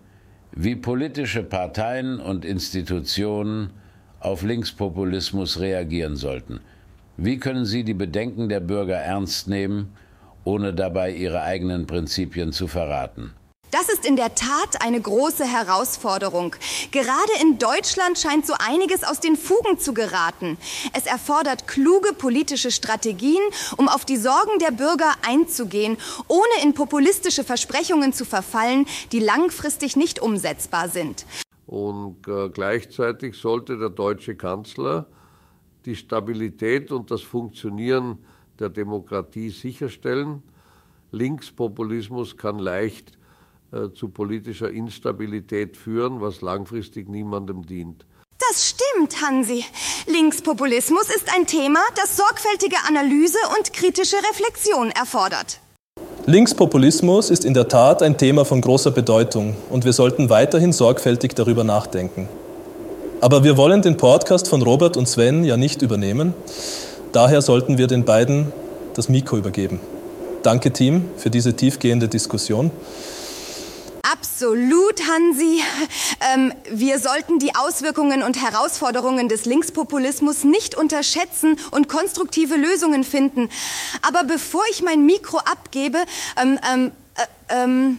wie 0.58 0.74
politische 0.74 1.42
Parteien 1.42 2.18
und 2.18 2.46
Institutionen 2.46 3.74
auf 4.20 4.42
Linkspopulismus 4.42 5.60
reagieren 5.60 6.16
sollten. 6.16 6.60
Wie 7.18 7.38
können 7.38 7.66
sie 7.66 7.84
die 7.84 7.92
Bedenken 7.92 8.48
der 8.48 8.60
Bürger 8.60 8.96
ernst 8.96 9.48
nehmen, 9.48 9.92
ohne 10.44 10.72
dabei 10.72 11.12
ihre 11.12 11.42
eigenen 11.42 11.86
Prinzipien 11.86 12.52
zu 12.52 12.68
verraten? 12.68 13.32
Das 13.78 13.90
ist 13.90 14.06
in 14.06 14.16
der 14.16 14.34
Tat 14.34 14.80
eine 14.80 14.98
große 14.98 15.44
Herausforderung. 15.44 16.56
Gerade 16.92 17.32
in 17.42 17.58
Deutschland 17.58 18.18
scheint 18.18 18.46
so 18.46 18.54
einiges 18.58 19.04
aus 19.04 19.20
den 19.20 19.36
Fugen 19.36 19.78
zu 19.78 19.92
geraten. 19.92 20.56
Es 20.94 21.04
erfordert 21.04 21.68
kluge 21.68 22.14
politische 22.14 22.70
Strategien, 22.70 23.42
um 23.76 23.90
auf 23.90 24.06
die 24.06 24.16
Sorgen 24.16 24.58
der 24.60 24.70
Bürger 24.70 25.12
einzugehen, 25.28 25.98
ohne 26.26 26.64
in 26.64 26.72
populistische 26.72 27.44
Versprechungen 27.44 28.14
zu 28.14 28.24
verfallen, 28.24 28.86
die 29.12 29.18
langfristig 29.18 29.94
nicht 29.94 30.22
umsetzbar 30.22 30.88
sind. 30.88 31.26
Und 31.66 32.26
äh, 32.28 32.48
gleichzeitig 32.48 33.36
sollte 33.36 33.76
der 33.76 33.90
deutsche 33.90 34.36
Kanzler 34.36 35.04
die 35.84 35.96
Stabilität 35.96 36.92
und 36.92 37.10
das 37.10 37.20
Funktionieren 37.20 38.24
der 38.58 38.70
Demokratie 38.70 39.50
sicherstellen. 39.50 40.42
Linkspopulismus 41.10 42.38
kann 42.38 42.58
leicht 42.58 43.18
zu 43.94 44.08
politischer 44.08 44.70
Instabilität 44.70 45.76
führen, 45.76 46.20
was 46.20 46.40
langfristig 46.40 47.08
niemandem 47.08 47.66
dient. 47.66 48.06
Das 48.50 48.68
stimmt, 48.68 49.22
Hansi. 49.22 49.64
Linkspopulismus 50.06 51.08
ist 51.08 51.34
ein 51.34 51.46
Thema, 51.46 51.80
das 51.96 52.16
sorgfältige 52.16 52.76
Analyse 52.86 53.38
und 53.56 53.72
kritische 53.72 54.16
Reflexion 54.30 54.90
erfordert. 54.90 55.60
Linkspopulismus 56.26 57.30
ist 57.30 57.44
in 57.44 57.54
der 57.54 57.68
Tat 57.68 58.02
ein 58.02 58.18
Thema 58.18 58.44
von 58.44 58.60
großer 58.60 58.90
Bedeutung 58.90 59.56
und 59.70 59.84
wir 59.84 59.92
sollten 59.92 60.28
weiterhin 60.28 60.72
sorgfältig 60.72 61.34
darüber 61.34 61.64
nachdenken. 61.64 62.28
Aber 63.20 63.44
wir 63.44 63.56
wollen 63.56 63.80
den 63.80 63.96
Podcast 63.96 64.48
von 64.48 64.60
Robert 64.60 64.96
und 64.96 65.08
Sven 65.08 65.44
ja 65.44 65.56
nicht 65.56 65.82
übernehmen. 65.82 66.34
Daher 67.12 67.40
sollten 67.40 67.78
wir 67.78 67.86
den 67.86 68.04
beiden 68.04 68.52
das 68.94 69.08
Mikro 69.08 69.38
übergeben. 69.38 69.80
Danke, 70.42 70.72
Team, 70.72 71.08
für 71.16 71.30
diese 71.30 71.54
tiefgehende 71.54 72.08
Diskussion. 72.08 72.70
Absolut, 74.36 75.00
Hansi. 75.08 75.62
Ähm, 76.34 76.52
wir 76.70 76.98
sollten 76.98 77.38
die 77.38 77.54
Auswirkungen 77.54 78.22
und 78.22 78.36
Herausforderungen 78.36 79.30
des 79.30 79.46
Linkspopulismus 79.46 80.44
nicht 80.44 80.74
unterschätzen 80.74 81.58
und 81.70 81.88
konstruktive 81.88 82.56
Lösungen 82.56 83.02
finden. 83.02 83.48
Aber 84.02 84.24
bevor 84.24 84.60
ich 84.70 84.82
mein 84.82 85.06
Mikro 85.06 85.38
abgebe, 85.38 85.96
ähm, 86.36 86.60
ähm, 86.70 86.92
äh, 87.14 87.62
ähm, 87.62 87.98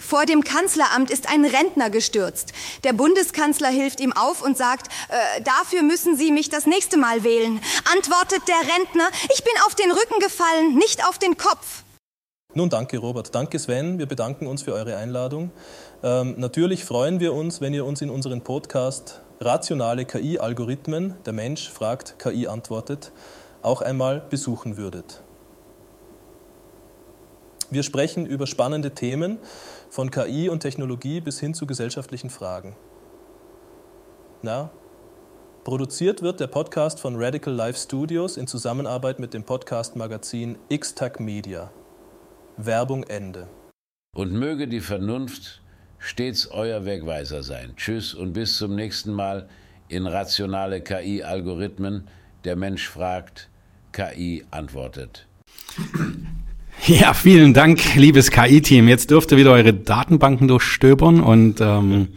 vor 0.00 0.26
dem 0.26 0.42
Kanzleramt 0.42 1.12
ist 1.12 1.28
ein 1.28 1.44
Rentner 1.44 1.90
gestürzt. 1.90 2.52
Der 2.82 2.92
Bundeskanzler 2.92 3.68
hilft 3.68 4.00
ihm 4.00 4.12
auf 4.12 4.42
und 4.42 4.58
sagt, 4.58 4.88
äh, 5.10 5.42
dafür 5.42 5.82
müssen 5.82 6.16
Sie 6.16 6.32
mich 6.32 6.48
das 6.48 6.66
nächste 6.66 6.96
Mal 6.96 7.22
wählen. 7.22 7.60
Antwortet 7.92 8.42
der 8.48 8.74
Rentner, 8.74 9.08
ich 9.32 9.44
bin 9.44 9.52
auf 9.64 9.76
den 9.76 9.92
Rücken 9.92 10.18
gefallen, 10.18 10.74
nicht 10.74 11.06
auf 11.06 11.20
den 11.20 11.36
Kopf. 11.36 11.84
Nun, 12.52 12.68
danke 12.68 12.98
Robert. 12.98 13.32
Danke 13.32 13.60
Sven. 13.60 14.00
Wir 14.00 14.06
bedanken 14.06 14.48
uns 14.48 14.62
für 14.62 14.72
eure 14.72 14.96
Einladung. 14.96 15.52
Ähm, 16.02 16.34
natürlich 16.36 16.84
freuen 16.84 17.20
wir 17.20 17.32
uns, 17.32 17.60
wenn 17.60 17.72
ihr 17.72 17.84
uns 17.84 18.02
in 18.02 18.10
unseren 18.10 18.40
Podcast 18.40 19.20
Rationale 19.40 20.04
KI-Algorithmen, 20.04 21.14
der 21.24 21.32
Mensch 21.32 21.70
fragt, 21.70 22.18
KI 22.18 22.48
antwortet, 22.48 23.12
auch 23.62 23.82
einmal 23.82 24.20
besuchen 24.20 24.76
würdet. 24.76 25.22
Wir 27.70 27.84
sprechen 27.84 28.26
über 28.26 28.48
spannende 28.48 28.90
Themen 28.90 29.38
von 29.88 30.10
KI 30.10 30.48
und 30.48 30.58
Technologie 30.58 31.20
bis 31.20 31.38
hin 31.38 31.54
zu 31.54 31.66
gesellschaftlichen 31.66 32.30
Fragen. 32.30 32.74
Na, 34.42 34.70
produziert 35.62 36.20
wird 36.20 36.40
der 36.40 36.48
Podcast 36.48 36.98
von 36.98 37.14
Radical 37.14 37.54
Life 37.54 37.78
Studios 37.78 38.36
in 38.36 38.48
Zusammenarbeit 38.48 39.20
mit 39.20 39.34
dem 39.34 39.44
Podcast-Magazin 39.44 40.58
X-Tag 40.68 41.20
Media. 41.20 41.70
Werbung 42.66 43.04
Ende. 43.04 43.48
Und 44.14 44.32
möge 44.32 44.66
die 44.68 44.80
Vernunft 44.80 45.62
stets 45.98 46.48
euer 46.48 46.84
Wegweiser 46.84 47.42
sein. 47.42 47.72
Tschüss 47.76 48.14
und 48.14 48.32
bis 48.32 48.56
zum 48.56 48.74
nächsten 48.74 49.12
Mal 49.12 49.48
in 49.88 50.06
rationale 50.06 50.80
KI-Algorithmen. 50.80 52.08
Der 52.44 52.56
Mensch 52.56 52.88
fragt, 52.88 53.48
KI 53.92 54.44
antwortet. 54.50 55.26
Ja, 56.86 57.12
vielen 57.12 57.52
Dank, 57.52 57.94
liebes 57.94 58.30
KI-Team. 58.30 58.88
Jetzt 58.88 59.10
dürft 59.10 59.30
ihr 59.32 59.38
wieder 59.38 59.52
eure 59.52 59.74
Datenbanken 59.74 60.48
durchstöbern 60.48 61.20
und 61.20 61.60
ähm, 61.60 62.08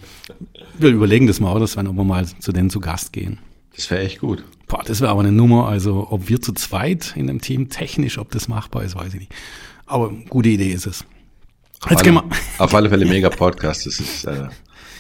wir 0.78 0.90
überlegen 0.90 1.28
das 1.28 1.42
mal, 1.42 1.54
oder 1.54 1.68
Sven, 1.68 1.88
ob 1.88 1.98
wir 1.98 2.06
mal 2.06 2.26
zu 2.26 2.54
denen 2.54 2.70
zu 2.70 2.80
Gast 2.80 3.12
gehen. 3.12 3.40
Das 3.76 3.90
wäre 3.90 4.02
echt 4.02 4.20
gut. 4.20 4.44
Boah, 4.68 4.84
das 4.86 5.02
wäre 5.02 5.12
aber 5.12 5.22
eine 5.22 5.32
Nummer. 5.32 5.68
Also, 5.68 6.08
ob 6.10 6.30
wir 6.30 6.42
zu 6.42 6.54
zweit 6.54 7.14
in 7.16 7.28
dem 7.28 7.42
Team 7.42 7.70
technisch, 7.70 8.18
ob 8.18 8.32
das 8.32 8.48
machbar 8.48 8.84
ist, 8.84 8.96
weiß 8.96 9.14
ich 9.14 9.20
nicht. 9.22 9.36
Aber 9.86 10.12
gute 10.30 10.50
Idee 10.50 10.72
ist 10.72 10.86
es. 10.86 11.06
Auf 11.82 11.92
Jetzt 11.92 12.04
alle, 12.04 12.04
gehen 12.04 12.14
wir. 12.16 12.64
Auf 12.64 12.74
alle 12.74 12.90
Fälle 12.90 13.06
mega 13.06 13.30
Podcast. 13.30 13.86
Das 13.86 14.00
ist, 14.00 14.26
äh, 14.26 14.48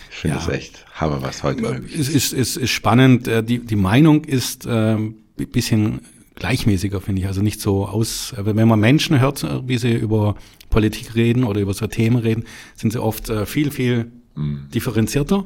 ich 0.09 0.17
finde 0.17 0.37
ja. 0.37 0.45
das 0.45 0.53
echt 0.53 0.85
Hammer, 0.95 1.21
was 1.21 1.43
heute 1.43 1.61
möglich 1.61 1.93
ist. 1.95 2.09
Es 2.09 2.15
ist, 2.15 2.33
ist, 2.33 2.57
ist 2.57 2.71
spannend. 2.71 3.27
Äh, 3.27 3.43
die, 3.43 3.59
die 3.59 3.75
Meinung 3.75 4.25
ist 4.25 4.65
äh, 4.65 4.97
bisschen 5.37 6.01
gleichmäßiger, 6.35 6.99
finde 6.99 7.21
ich. 7.21 7.27
Also 7.27 7.41
nicht 7.41 7.61
so 7.61 7.87
aus, 7.87 8.33
äh, 8.33 8.43
wenn 8.45 8.67
man 8.67 8.79
Menschen 8.79 9.19
hört, 9.19 9.43
äh, 9.43 9.67
wie 9.67 9.77
sie 9.77 9.93
über 9.93 10.35
Politik 10.69 11.15
reden 11.15 11.43
oder 11.43 11.61
über 11.61 11.73
so 11.73 11.87
Themen 11.87 12.17
reden, 12.17 12.43
sind 12.75 12.91
sie 12.91 13.01
oft 13.01 13.31
viel, 13.45 13.69
viel 13.69 14.11
mhm. 14.35 14.67
differenzierter. 14.73 15.45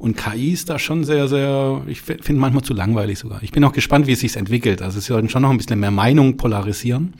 Und 0.00 0.16
KI 0.16 0.52
ist 0.52 0.70
da 0.70 0.78
schon 0.78 1.04
sehr, 1.04 1.28
sehr, 1.28 1.82
ich 1.86 2.00
finde 2.00 2.32
manchmal 2.32 2.64
zu 2.64 2.72
langweilig 2.72 3.18
sogar. 3.18 3.42
Ich 3.42 3.52
bin 3.52 3.62
auch 3.64 3.72
gespannt, 3.74 4.06
wie 4.06 4.12
es 4.12 4.20
sich 4.20 4.34
entwickelt. 4.34 4.80
Also 4.80 4.98
es 4.98 5.04
sollten 5.04 5.28
schon 5.28 5.42
noch 5.42 5.50
ein 5.50 5.58
bisschen 5.58 5.78
mehr 5.78 5.90
Meinung 5.90 6.38
polarisieren. 6.38 7.12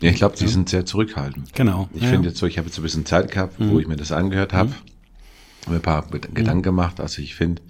Ja, 0.00 0.08
ich 0.08 0.16
glaube, 0.16 0.34
die 0.34 0.44
ja. 0.44 0.50
sind 0.50 0.70
sehr 0.70 0.86
zurückhaltend. 0.86 1.52
Genau. 1.52 1.90
Ich 1.92 2.02
ja. 2.02 2.08
finde 2.08 2.30
jetzt 2.30 2.38
so, 2.38 2.46
ich 2.46 2.56
habe 2.56 2.66
jetzt 2.66 2.78
ein 2.78 2.82
bisschen 2.82 3.04
Zeit 3.04 3.30
gehabt, 3.30 3.60
mhm. 3.60 3.72
wo 3.72 3.78
ich 3.78 3.86
mir 3.86 3.96
das 3.96 4.10
angehört 4.10 4.54
habe, 4.54 4.70
mhm. 4.70 5.72
mir 5.72 5.74
ein 5.76 5.82
paar 5.82 6.06
mhm. 6.06 6.32
Gedanken 6.32 6.62
gemacht. 6.62 6.98
Also 6.98 7.20
ich 7.20 7.34
finde, 7.34 7.60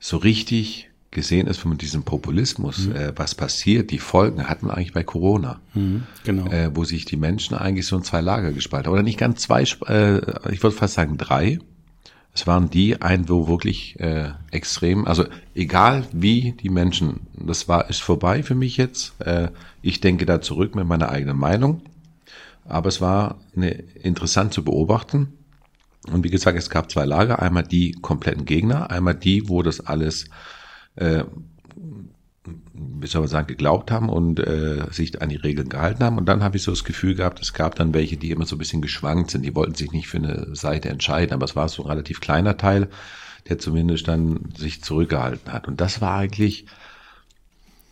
so 0.00 0.16
richtig 0.16 0.90
gesehen 1.12 1.46
ist 1.46 1.58
von 1.58 1.78
diesem 1.78 2.02
Populismus, 2.02 2.86
mhm. 2.86 2.96
äh, 2.96 3.12
was 3.14 3.36
passiert, 3.36 3.92
die 3.92 4.00
Folgen 4.00 4.48
hatten 4.48 4.66
wir 4.66 4.76
eigentlich 4.76 4.92
bei 4.92 5.04
Corona, 5.04 5.60
mhm, 5.74 6.02
genau. 6.24 6.46
äh, 6.48 6.74
wo 6.74 6.82
sich 6.82 7.04
die 7.04 7.16
Menschen 7.16 7.56
eigentlich 7.56 7.86
so 7.86 7.96
in 7.96 8.02
zwei 8.02 8.22
Lager 8.22 8.50
gespalten 8.50 8.88
haben. 8.88 8.94
Oder 8.94 9.04
nicht 9.04 9.20
ganz 9.20 9.40
zwei, 9.40 9.62
äh, 9.62 10.16
ich 10.50 10.64
würde 10.64 10.74
fast 10.74 10.94
sagen 10.94 11.16
drei. 11.16 11.60
Es 12.34 12.46
waren 12.46 12.70
die 12.70 13.02
ein, 13.02 13.28
wo 13.28 13.46
wirklich 13.46 14.00
äh, 14.00 14.30
extrem, 14.50 15.06
also 15.06 15.26
egal 15.54 16.06
wie 16.12 16.52
die 16.52 16.70
Menschen, 16.70 17.26
das 17.34 17.68
war 17.68 17.90
ist 17.90 18.00
vorbei 18.00 18.42
für 18.42 18.54
mich 18.54 18.78
jetzt. 18.78 19.20
Äh, 19.20 19.50
ich 19.82 20.00
denke 20.00 20.24
da 20.24 20.40
zurück 20.40 20.74
mit 20.74 20.86
meiner 20.86 21.10
eigenen 21.10 21.36
Meinung, 21.36 21.82
aber 22.64 22.88
es 22.88 23.02
war 23.02 23.38
eine, 23.54 23.70
interessant 23.70 24.54
zu 24.54 24.64
beobachten. 24.64 25.34
Und 26.10 26.24
wie 26.24 26.30
gesagt, 26.30 26.58
es 26.58 26.70
gab 26.70 26.90
zwei 26.90 27.04
Lager, 27.04 27.40
einmal 27.40 27.64
die 27.64 27.92
kompletten 27.92 28.46
Gegner, 28.46 28.90
einmal 28.90 29.14
die, 29.14 29.48
wo 29.48 29.62
das 29.62 29.80
alles 29.80 30.24
äh, 30.96 31.24
wie 32.44 33.06
soll 33.06 33.20
man 33.20 33.28
sagen, 33.28 33.46
geglaubt 33.46 33.90
haben 33.90 34.08
und 34.08 34.40
äh, 34.40 34.84
sich 34.90 35.22
an 35.22 35.28
die 35.28 35.36
Regeln 35.36 35.68
gehalten 35.68 36.02
haben. 36.02 36.18
Und 36.18 36.26
dann 36.26 36.42
habe 36.42 36.56
ich 36.56 36.64
so 36.64 36.72
das 36.72 36.84
Gefühl 36.84 37.14
gehabt, 37.14 37.40
es 37.40 37.52
gab 37.52 37.76
dann 37.76 37.94
welche, 37.94 38.16
die 38.16 38.30
immer 38.30 38.46
so 38.46 38.56
ein 38.56 38.58
bisschen 38.58 38.82
geschwankt 38.82 39.30
sind. 39.30 39.42
Die 39.42 39.54
wollten 39.54 39.74
sich 39.74 39.92
nicht 39.92 40.08
für 40.08 40.18
eine 40.18 40.54
Seite 40.54 40.88
entscheiden, 40.88 41.34
aber 41.34 41.44
es 41.44 41.54
war 41.54 41.68
so 41.68 41.84
ein 41.84 41.90
relativ 41.90 42.20
kleiner 42.20 42.56
Teil, 42.56 42.88
der 43.48 43.58
zumindest 43.58 44.08
dann 44.08 44.52
sich 44.56 44.82
zurückgehalten 44.82 45.52
hat. 45.52 45.68
Und 45.68 45.80
das 45.80 46.00
war 46.00 46.16
eigentlich, 46.16 46.66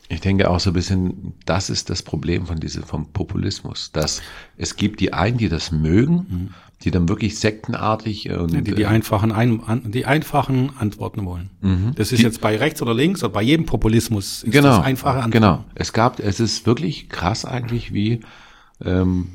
ich 0.09 0.21
denke 0.21 0.51
auch 0.51 0.59
so 0.59 0.71
ein 0.71 0.75
bisschen, 0.75 1.35
das 1.47 1.71
ist 1.71 1.89
das 1.89 2.03
Problem 2.03 2.47
von 2.47 2.59
diesem, 2.59 2.83
vom 2.83 3.13
Populismus, 3.13 3.93
dass 3.93 4.21
es 4.57 4.75
gibt 4.75 4.99
die 4.99 5.13
einen, 5.13 5.39
die 5.39 5.49
das 5.49 5.71
mögen, 5.71 6.15
mhm 6.29 6.55
die 6.83 6.91
dann 6.91 7.09
wirklich 7.09 7.39
sektenartig 7.39 8.31
und 8.31 8.67
die 8.67 8.75
die 8.75 8.83
äh, 8.83 8.87
einfachen 8.87 9.33
ein, 9.33 9.61
die 9.87 10.07
einfachen 10.07 10.71
Antworten 10.79 11.27
wollen. 11.27 11.51
Mhm. 11.61 11.93
Das 11.95 12.13
ist 12.13 12.21
die, 12.21 12.25
jetzt 12.25 12.41
bei 12.41 12.57
rechts 12.57 12.81
oder 12.81 12.95
links 12.95 13.23
oder 13.23 13.33
bei 13.33 13.43
jedem 13.43 13.67
Populismus 13.67 14.43
ist 14.43 14.53
genau, 14.53 14.77
das 14.77 14.85
einfache 14.85 15.19
Antworten. 15.19 15.33
Genau. 15.33 15.65
Es 15.75 15.93
gab, 15.93 16.21
es 16.21 16.41
ist 16.41 16.67
wirklich 16.67 17.09
krass 17.09 17.45
eigentlich, 17.45 17.93
wie 17.93 18.21
ähm, 18.83 19.29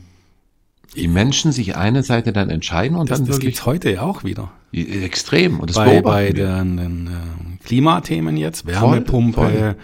die 0.95 1.07
Menschen 1.07 1.51
sich 1.51 1.75
eine 1.75 2.03
Seite 2.03 2.33
dann 2.33 2.49
entscheiden 2.49 2.97
und 2.97 3.11
das, 3.11 3.19
dann 3.19 3.27
das 3.27 3.35
wirklich. 3.35 3.55
Das 3.55 3.63
gibt's 3.63 3.65
heute 3.65 3.91
ja 3.91 4.01
auch 4.01 4.23
wieder. 4.23 4.51
Extrem. 4.71 5.59
Und 5.59 5.69
das 5.69 5.75
bei, 5.75 6.01
bei 6.01 6.31
den, 6.31 6.77
den 6.77 7.07
äh, 7.07 7.65
Klimathemen 7.65 8.37
jetzt, 8.37 8.65
Wärmepumpe, 8.65 9.41
voll, 9.41 9.51
voll. 9.51 9.75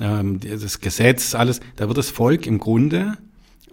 Ähm, 0.00 0.40
das 0.40 0.80
Gesetz, 0.80 1.34
alles, 1.34 1.60
da 1.76 1.86
wird 1.88 1.98
das 1.98 2.08
Volk 2.10 2.46
im 2.46 2.58
Grunde 2.58 3.18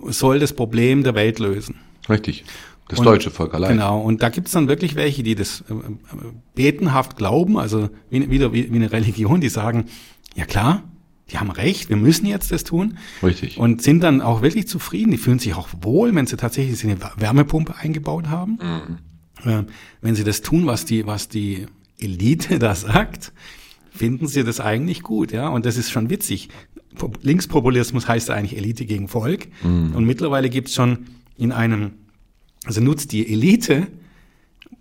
soll 0.10 0.40
das 0.40 0.54
Problem 0.54 1.04
der 1.04 1.16
Welt 1.16 1.40
lösen. 1.40 1.76
Richtig. 2.10 2.46
Das 2.90 3.00
und, 3.00 3.06
deutsche 3.06 3.32
Volk 3.32 3.54
allein. 3.54 3.74
Genau, 3.74 4.00
und 4.00 4.24
da 4.24 4.30
gibt 4.30 4.48
es 4.48 4.54
dann 4.54 4.68
wirklich 4.68 4.96
welche, 4.96 5.24
die 5.24 5.36
das 5.36 5.62
äh, 5.70 5.74
betenhaft 6.56 7.18
glauben, 7.18 7.58
also 7.58 7.90
wie, 8.10 8.30
wieder 8.30 8.54
wie, 8.54 8.72
wie 8.72 8.76
eine 8.76 8.92
Religion, 8.92 9.42
die 9.42 9.50
sagen, 9.50 9.86
ja 10.36 10.46
klar, 10.46 10.84
die 11.30 11.38
haben 11.38 11.52
recht, 11.52 11.90
wir 11.90 11.98
müssen 11.98 12.26
jetzt 12.26 12.52
das 12.52 12.64
tun. 12.64 12.98
Richtig. 13.22 13.58
Und 13.58 13.82
sind 13.82 14.02
dann 14.02 14.22
auch 14.22 14.42
wirklich 14.42 14.68
zufrieden, 14.68 15.12
die 15.12 15.18
fühlen 15.18 15.40
sich 15.40 15.56
auch 15.56 15.68
wohl, 15.82 16.16
wenn 16.16 16.26
sie 16.26 16.38
tatsächlich 16.38 16.82
eine 16.84 16.98
Wärmepumpe 17.18 17.76
eingebaut 17.76 18.28
haben. 18.28 18.60
Mhm. 19.44 19.50
Äh, 19.50 19.64
wenn 20.02 20.16
sie 20.16 20.24
das 20.24 20.42
tun, 20.42 20.66
was 20.66 20.86
die, 20.86 21.06
was 21.06 21.28
die 21.28 21.66
Elite 22.00 22.60
da 22.60 22.74
sagt, 22.76 23.34
finden 23.92 24.28
sie 24.28 24.44
das 24.44 24.60
eigentlich 24.60 25.04
gut, 25.04 25.32
ja. 25.32 25.50
Und 25.50 25.66
das 25.66 25.76
ist 25.76 25.92
schon 25.92 26.10
witzig. 26.10 26.50
Linkspopulismus 27.22 28.08
heißt 28.08 28.30
eigentlich 28.30 28.58
Elite 28.58 28.86
gegen 28.86 29.08
Volk. 29.08 29.48
Mhm. 29.64 29.96
Und 29.96 30.06
mittlerweile 30.06 30.50
gibt's 30.50 30.74
schon 30.74 31.08
in 31.36 31.52
einem 31.52 31.92
also 32.68 32.82
nutzt 32.82 33.12
die 33.12 33.32
Elite 33.32 33.88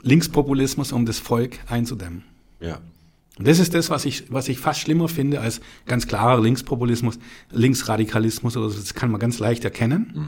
Linkspopulismus, 0.03 0.93
um 0.93 1.07
das 1.07 1.19
Volk 1.19 1.59
einzudämmen. 1.69 2.23
Ja. 2.61 2.81
Und 3.39 3.47
das 3.47 3.59
ist 3.59 3.75
das, 3.75 3.91
was 3.91 4.05
ich, 4.05 4.33
was 4.33 4.49
ich 4.49 4.59
fast 4.59 4.81
schlimmer 4.81 5.09
finde 5.09 5.41
als 5.41 5.61
ganz 5.85 6.07
klarer 6.07 6.41
Linkspopulismus, 6.41 7.19
Linksradikalismus 7.51 8.57
oder 8.57 8.71
so. 8.71 8.79
Das 8.79 8.95
kann 8.95 9.11
man 9.11 9.21
ganz 9.21 9.39
leicht 9.39 9.65
erkennen. 9.65 10.13
Mhm. 10.15 10.27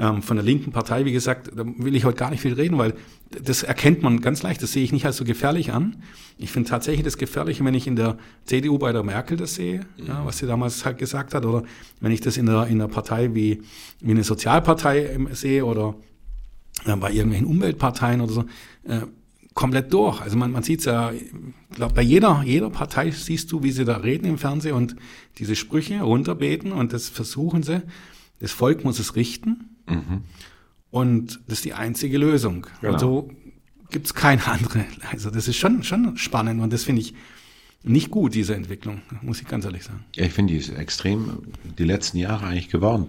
Ähm, 0.00 0.22
von 0.22 0.36
der 0.36 0.44
linken 0.44 0.70
Partei, 0.70 1.04
wie 1.04 1.12
gesagt, 1.12 1.50
da 1.56 1.64
will 1.64 1.96
ich 1.96 2.04
heute 2.04 2.18
gar 2.18 2.30
nicht 2.30 2.40
viel 2.40 2.52
reden, 2.52 2.78
weil 2.78 2.94
das 3.30 3.62
erkennt 3.62 4.02
man 4.02 4.20
ganz 4.20 4.42
leicht. 4.42 4.62
Das 4.62 4.72
sehe 4.72 4.84
ich 4.84 4.92
nicht 4.92 5.06
als 5.06 5.16
so 5.16 5.24
gefährlich 5.24 5.72
an. 5.72 5.96
Ich 6.36 6.52
finde 6.52 6.68
tatsächlich 6.68 7.02
das 7.02 7.18
Gefährliche, 7.18 7.64
wenn 7.64 7.74
ich 7.74 7.86
in 7.86 7.96
der 7.96 8.18
CDU 8.44 8.78
bei 8.78 8.92
der 8.92 9.02
Merkel 9.02 9.36
das 9.36 9.54
sehe, 9.54 9.80
mhm. 9.96 10.06
ja, 10.06 10.24
was 10.24 10.38
sie 10.38 10.46
damals 10.46 10.84
halt 10.84 10.98
gesagt 10.98 11.34
hat, 11.34 11.44
oder 11.46 11.64
wenn 12.00 12.12
ich 12.12 12.20
das 12.20 12.36
in 12.36 12.46
der, 12.46 12.66
in 12.66 12.78
der 12.78 12.88
Partei 12.88 13.34
wie, 13.34 13.62
wie 14.00 14.10
eine 14.10 14.22
Sozialpartei 14.22 15.18
sehe 15.32 15.64
oder 15.64 15.94
bei 16.84 17.12
irgendwelchen 17.12 17.46
Umweltparteien 17.46 18.20
oder 18.20 18.32
so, 18.32 18.44
äh, 18.84 19.02
komplett 19.54 19.92
durch. 19.92 20.20
Also 20.20 20.36
man, 20.36 20.52
man 20.52 20.62
sieht 20.62 20.80
es 20.80 20.84
ja, 20.84 21.10
ich 21.10 21.32
glaube, 21.74 21.94
bei 21.94 22.02
jeder, 22.02 22.42
jeder 22.44 22.70
Partei 22.70 23.10
siehst 23.10 23.50
du, 23.50 23.62
wie 23.62 23.72
sie 23.72 23.84
da 23.84 23.96
reden 23.96 24.26
im 24.26 24.38
Fernsehen 24.38 24.74
und 24.74 24.94
diese 25.38 25.56
Sprüche 25.56 26.00
runterbeten 26.00 26.72
und 26.72 26.92
das 26.92 27.08
versuchen 27.08 27.64
sie. 27.64 27.82
Das 28.38 28.52
Volk 28.52 28.84
muss 28.84 29.00
es 29.00 29.16
richten. 29.16 29.76
Mhm. 29.88 30.22
Und 30.90 31.40
das 31.48 31.58
ist 31.58 31.64
die 31.64 31.74
einzige 31.74 32.18
Lösung. 32.18 32.66
Genau. 32.80 32.92
Und 32.92 33.00
so 33.00 33.30
gibt 33.90 34.06
es 34.06 34.14
keine 34.14 34.46
andere. 34.46 34.84
Also 35.10 35.30
das 35.30 35.48
ist 35.48 35.56
schon, 35.56 35.82
schon 35.82 36.16
spannend 36.16 36.60
und 36.60 36.72
das 36.72 36.84
finde 36.84 37.02
ich 37.02 37.14
nicht 37.82 38.10
gut, 38.10 38.34
diese 38.34 38.54
Entwicklung, 38.54 39.02
muss 39.22 39.40
ich 39.40 39.48
ganz 39.48 39.64
ehrlich 39.64 39.84
sagen. 39.84 40.04
Ja, 40.14 40.24
ich 40.24 40.32
finde 40.32 40.52
die 40.52 40.58
ist 40.58 40.70
extrem 40.70 41.38
die 41.78 41.84
letzten 41.84 42.18
Jahre 42.18 42.46
eigentlich 42.46 42.68
geworden. 42.68 43.08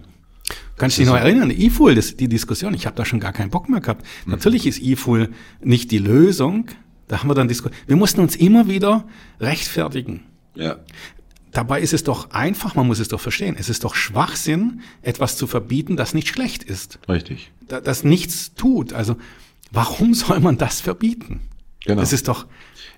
Kannst 0.77 0.97
du 0.97 1.01
dich 1.01 1.09
noch 1.09 1.17
erinnern? 1.17 1.51
E-Fuel, 1.51 1.95
die 1.95 2.27
Diskussion, 2.27 2.73
ich 2.73 2.85
habe 2.85 2.95
da 2.95 3.05
schon 3.05 3.19
gar 3.19 3.33
keinen 3.33 3.49
Bock 3.49 3.69
mehr 3.69 3.81
gehabt. 3.81 4.05
Mhm. 4.25 4.31
Natürlich 4.31 4.65
ist 4.65 4.81
E-Fuel 4.81 5.29
nicht 5.61 5.91
die 5.91 5.97
Lösung. 5.97 6.67
Da 7.07 7.19
haben 7.19 7.29
wir 7.29 7.35
dann 7.35 7.47
diskutiert. 7.47 7.81
Wir 7.87 7.95
mussten 7.95 8.21
uns 8.21 8.35
immer 8.35 8.67
wieder 8.67 9.05
rechtfertigen. 9.39 10.23
Ja. 10.55 10.77
Dabei 11.51 11.81
ist 11.81 11.93
es 11.93 12.03
doch 12.03 12.31
einfach, 12.31 12.75
man 12.75 12.85
muss 12.85 12.99
es 12.99 13.07
doch 13.07 13.19
verstehen. 13.19 13.55
Es 13.57 13.69
ist 13.69 13.83
doch 13.83 13.95
Schwachsinn, 13.95 14.81
etwas 15.01 15.35
zu 15.35 15.47
verbieten, 15.47 15.97
das 15.97 16.13
nicht 16.13 16.27
schlecht 16.27 16.63
ist. 16.63 16.99
Richtig. 17.09 17.51
das 17.67 18.03
nichts 18.03 18.53
tut. 18.53 18.93
Also, 18.93 19.17
warum 19.71 20.13
soll 20.13 20.39
man 20.39 20.57
das 20.57 20.79
verbieten? 20.81 21.41
Genau. 21.85 22.01
Das 22.01 22.13
ist 22.13 22.27
doch, 22.27 22.45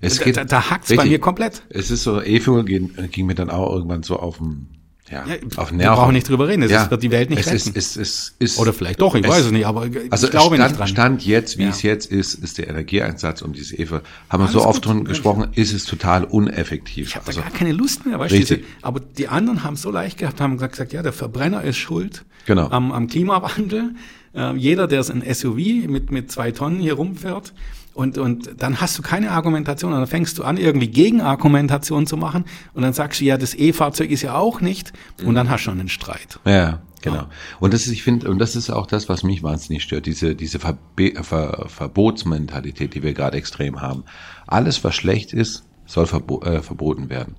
es 0.00 0.20
geht, 0.20 0.36
da, 0.36 0.44
da 0.44 0.70
hackt's 0.70 0.94
bei 0.94 1.04
mir 1.04 1.18
komplett. 1.18 1.62
Es 1.70 1.90
ist 1.90 2.02
so, 2.02 2.20
E-Fuel 2.20 2.64
ging, 2.64 2.90
ging 3.10 3.26
mir 3.26 3.34
dann 3.34 3.48
auch 3.48 3.72
irgendwann 3.72 4.02
so 4.02 4.18
auf 4.18 4.38
den 4.38 4.68
ja, 5.12 5.26
ja, 5.26 5.34
auf 5.56 5.70
Nerven. 5.70 5.78
Wir 5.78 5.90
brauchen 5.90 6.14
nicht 6.14 6.28
drüber 6.28 6.48
reden, 6.48 6.62
es 6.62 6.70
ja, 6.70 6.90
wird 6.90 7.02
die 7.02 7.10
Welt 7.10 7.28
nicht 7.28 7.40
es 7.40 7.46
retten. 7.46 7.78
Ist, 7.78 7.96
es 7.96 8.34
ist, 8.38 8.58
Oder 8.58 8.72
vielleicht 8.72 9.00
doch, 9.00 9.14
ich 9.14 9.24
es, 9.24 9.30
weiß 9.30 9.44
es 9.44 9.52
nicht, 9.52 9.66
aber 9.66 9.86
also 10.08 10.26
ich 10.26 10.30
glaube 10.30 10.56
Stand, 10.56 10.70
nicht 10.70 10.80
dran. 10.80 10.88
Stand 10.88 11.26
jetzt, 11.26 11.58
wie 11.58 11.64
ja. 11.64 11.68
es 11.68 11.82
jetzt 11.82 12.10
ist, 12.10 12.34
ist 12.34 12.56
der 12.56 12.68
Energieeinsatz 12.68 13.42
um 13.42 13.52
diese 13.52 13.76
Eva, 13.76 14.00
haben 14.30 14.42
wir 14.42 14.48
so 14.48 14.64
oft 14.64 14.84
drum 14.84 15.04
gesprochen, 15.04 15.48
ist 15.54 15.74
es 15.74 15.84
total 15.84 16.24
uneffektiv. 16.24 17.08
Ich 17.08 17.16
habe 17.16 17.26
also, 17.26 17.40
da 17.40 17.48
gar 17.48 17.58
keine 17.58 17.72
Lust 17.72 18.06
mehr, 18.06 18.18
weißt 18.18 18.50
du, 18.50 18.60
aber 18.80 19.00
die 19.00 19.28
anderen 19.28 19.64
haben 19.64 19.74
es 19.74 19.82
so 19.82 19.90
leicht 19.90 20.18
gehabt, 20.18 20.40
haben 20.40 20.56
gesagt, 20.56 20.92
ja, 20.92 21.02
der 21.02 21.12
Verbrenner 21.12 21.62
ist 21.62 21.76
schuld 21.76 22.24
genau. 22.46 22.68
am, 22.68 22.90
am 22.90 23.06
Klimawandel. 23.06 23.94
Äh, 24.34 24.56
jeder, 24.56 24.86
der 24.86 25.04
ein 25.10 25.22
SUV 25.34 25.88
mit, 25.88 26.10
mit 26.10 26.32
zwei 26.32 26.52
Tonnen 26.52 26.80
hier 26.80 26.94
rumfährt, 26.94 27.52
und, 27.94 28.18
und 28.18 28.50
dann 28.58 28.80
hast 28.80 28.98
du 28.98 29.02
keine 29.02 29.30
Argumentation 29.30 29.92
und 29.92 29.98
dann 29.98 30.06
fängst 30.06 30.38
du 30.38 30.44
an, 30.44 30.56
irgendwie 30.56 30.88
Gegenargumentation 30.88 32.06
zu 32.06 32.16
machen 32.16 32.44
und 32.74 32.82
dann 32.82 32.92
sagst 32.92 33.20
du, 33.20 33.24
ja, 33.24 33.36
das 33.36 33.54
E-Fahrzeug 33.54 34.10
ist 34.10 34.22
ja 34.22 34.34
auch 34.34 34.60
nicht 34.60 34.92
und 35.24 35.34
dann 35.34 35.50
hast 35.50 35.60
du 35.60 35.64
schon 35.64 35.80
einen 35.80 35.88
Streit. 35.88 36.40
Ja, 36.46 36.80
genau. 37.02 37.26
Und 37.60 37.74
das 37.74 37.86
ist, 37.86 37.92
ich 37.92 38.02
finde, 38.02 38.30
und 38.30 38.38
das 38.38 38.56
ist 38.56 38.70
auch 38.70 38.86
das, 38.86 39.08
was 39.08 39.22
mich 39.22 39.42
wahnsinnig 39.42 39.82
stört, 39.82 40.06
diese, 40.06 40.34
diese 40.34 40.58
Verbe 40.58 41.12
Ver 41.22 41.66
Verbotsmentalität, 41.68 42.94
die 42.94 43.02
wir 43.02 43.12
gerade 43.12 43.36
extrem 43.36 43.80
haben. 43.80 44.04
Alles, 44.46 44.82
was 44.84 44.94
schlecht 44.94 45.32
ist, 45.32 45.64
soll 45.86 46.06
verbo 46.06 46.42
äh, 46.42 46.62
verboten 46.62 47.10
werden. 47.10 47.36